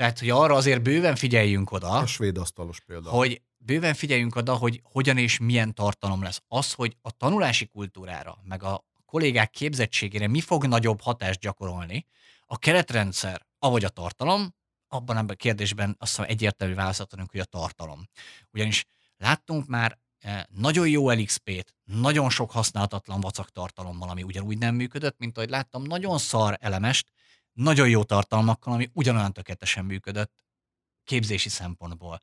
Tehát, 0.00 0.18
hogy 0.18 0.30
arra 0.30 0.54
azért 0.54 0.82
bőven 0.82 1.16
figyeljünk 1.16 1.72
oda. 1.72 1.88
A 1.88 2.06
svéd 2.06 2.38
asztalos 2.38 2.80
példa. 2.80 3.10
Hogy 3.10 3.42
bőven 3.56 3.94
figyeljünk 3.94 4.36
oda, 4.36 4.54
hogy 4.54 4.80
hogyan 4.82 5.18
és 5.18 5.38
milyen 5.38 5.74
tartalom 5.74 6.22
lesz. 6.22 6.42
Az, 6.48 6.72
hogy 6.72 6.96
a 7.02 7.10
tanulási 7.10 7.66
kultúrára, 7.66 8.38
meg 8.42 8.62
a 8.62 8.84
kollégák 9.06 9.50
képzettségére 9.50 10.28
mi 10.28 10.40
fog 10.40 10.66
nagyobb 10.66 11.00
hatást 11.00 11.40
gyakorolni, 11.40 12.06
a 12.46 12.58
keretrendszer, 12.58 13.46
avagy 13.58 13.84
a 13.84 13.88
tartalom, 13.88 14.54
abban 14.88 15.16
a 15.16 15.34
kérdésben 15.34 15.96
azt 15.98 16.16
hiszem 16.16 16.30
egyértelmű 16.30 16.74
választ 16.74 17.06
hogy 17.30 17.40
a 17.40 17.44
tartalom. 17.44 18.08
Ugyanis 18.52 18.84
láttunk 19.16 19.66
már 19.66 19.98
eh, 20.18 20.42
nagyon 20.48 20.88
jó 20.88 21.10
LXP-t, 21.10 21.74
nagyon 21.84 22.30
sok 22.30 22.50
használhatatlan 22.50 23.20
vacak 23.20 23.50
tartalommal, 23.50 24.08
ami 24.08 24.22
ugyanúgy 24.22 24.58
nem 24.58 24.74
működött, 24.74 25.18
mint 25.18 25.36
ahogy 25.36 25.50
láttam, 25.50 25.82
nagyon 25.82 26.18
szar 26.18 26.56
elemest, 26.60 27.12
nagyon 27.52 27.88
jó 27.88 28.04
tartalmakkal, 28.04 28.72
ami 28.72 28.90
ugyanolyan 28.92 29.32
tökéletesen 29.32 29.84
működött 29.84 30.44
képzési 31.04 31.48
szempontból. 31.48 32.20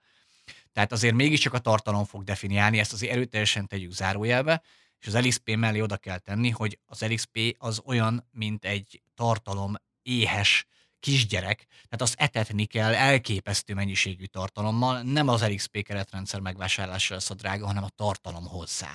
Tehát 0.74 0.92
azért 0.92 1.16
mégiscsak 1.16 1.54
a 1.54 1.60
tartalom 1.60 2.06
fog 2.06 2.24
definiálni, 2.24 2.80
ezt 2.80 2.94
azért 2.94 3.12
erőteljesen 3.12 3.68
tegyük 3.68 3.92
zárójelbe, 3.92 4.62
és 5.00 5.08
az 5.08 5.18
LXP 5.18 5.56
mellé 5.56 5.82
oda 5.82 5.98
kell 5.98 6.18
tenni, 6.18 6.50
hogy 6.50 6.80
az 6.86 7.02
LXP 7.02 7.56
az 7.58 7.82
olyan, 7.86 8.28
mint 8.32 8.66
egy 8.66 9.02
tartalom 9.16 9.76
éhes 10.02 10.66
kisgyerek, 11.00 11.66
tehát 11.68 12.02
azt 12.02 12.16
etetni 12.18 12.66
kell 12.66 12.94
elképesztő 12.94 13.74
mennyiségű 13.74 14.26
tartalommal, 14.26 15.02
nem 15.02 15.28
az 15.28 15.48
LXP 15.48 15.84
keretrendszer 15.84 16.40
megvásárlása 16.40 17.13
lesz 17.13 17.30
a 17.30 17.34
drága, 17.34 17.66
hanem 17.66 17.84
a 17.84 17.90
tartalom 17.90 18.48
hozzá. 18.48 18.92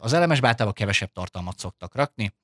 Az 0.00 0.12
elemes 0.12 0.40
általában 0.40 0.72
kevesebb 0.72 1.12
tartalmat 1.12 1.58
szoktak 1.58 1.94
rakni, 1.94 2.34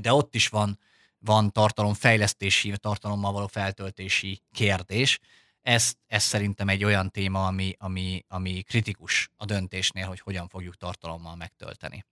de 0.00 0.12
ott 0.12 0.34
is 0.34 0.48
van, 0.48 0.78
van 1.24 1.52
tartalomfejlesztési, 1.52 2.72
tartalommal 2.76 3.32
való 3.32 3.46
feltöltési 3.46 4.42
kérdés. 4.52 5.18
Ez, 5.62 5.92
ez 6.06 6.22
szerintem 6.22 6.68
egy 6.68 6.84
olyan 6.84 7.10
téma, 7.10 7.46
ami, 7.46 7.74
ami, 7.78 8.24
ami 8.28 8.62
kritikus 8.62 9.30
a 9.36 9.44
döntésnél, 9.44 10.06
hogy 10.06 10.20
hogyan 10.20 10.48
fogjuk 10.48 10.76
tartalommal 10.76 11.36
megtölteni. 11.36 12.04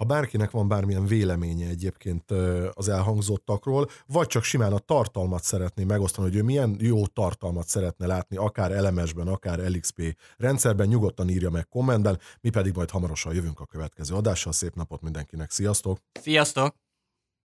Ha 0.00 0.06
bárkinek 0.06 0.50
van 0.50 0.68
bármilyen 0.68 1.06
véleménye 1.06 1.68
egyébként 1.68 2.30
az 2.72 2.88
elhangzottakról, 2.88 3.88
vagy 4.06 4.26
csak 4.26 4.42
simán 4.42 4.72
a 4.72 4.78
tartalmat 4.78 5.42
szeretné 5.42 5.84
megosztani, 5.84 6.28
hogy 6.28 6.36
ő 6.36 6.42
milyen 6.42 6.76
jó 6.78 7.06
tartalmat 7.06 7.68
szeretne 7.68 8.06
látni, 8.06 8.36
akár 8.36 8.72
elemesben, 8.72 9.28
akár 9.28 9.58
LXP 9.58 10.16
rendszerben, 10.36 10.88
nyugodtan 10.88 11.28
írja 11.28 11.50
meg 11.50 11.68
kommentben, 11.68 12.18
mi 12.40 12.50
pedig 12.50 12.74
majd 12.74 12.90
hamarosan 12.90 13.34
jövünk 13.34 13.60
a 13.60 13.66
következő 13.66 14.14
adással. 14.14 14.52
Szép 14.52 14.74
napot 14.74 15.00
mindenkinek, 15.00 15.50
sziasztok! 15.50 15.98
Sziasztok! 16.20 16.89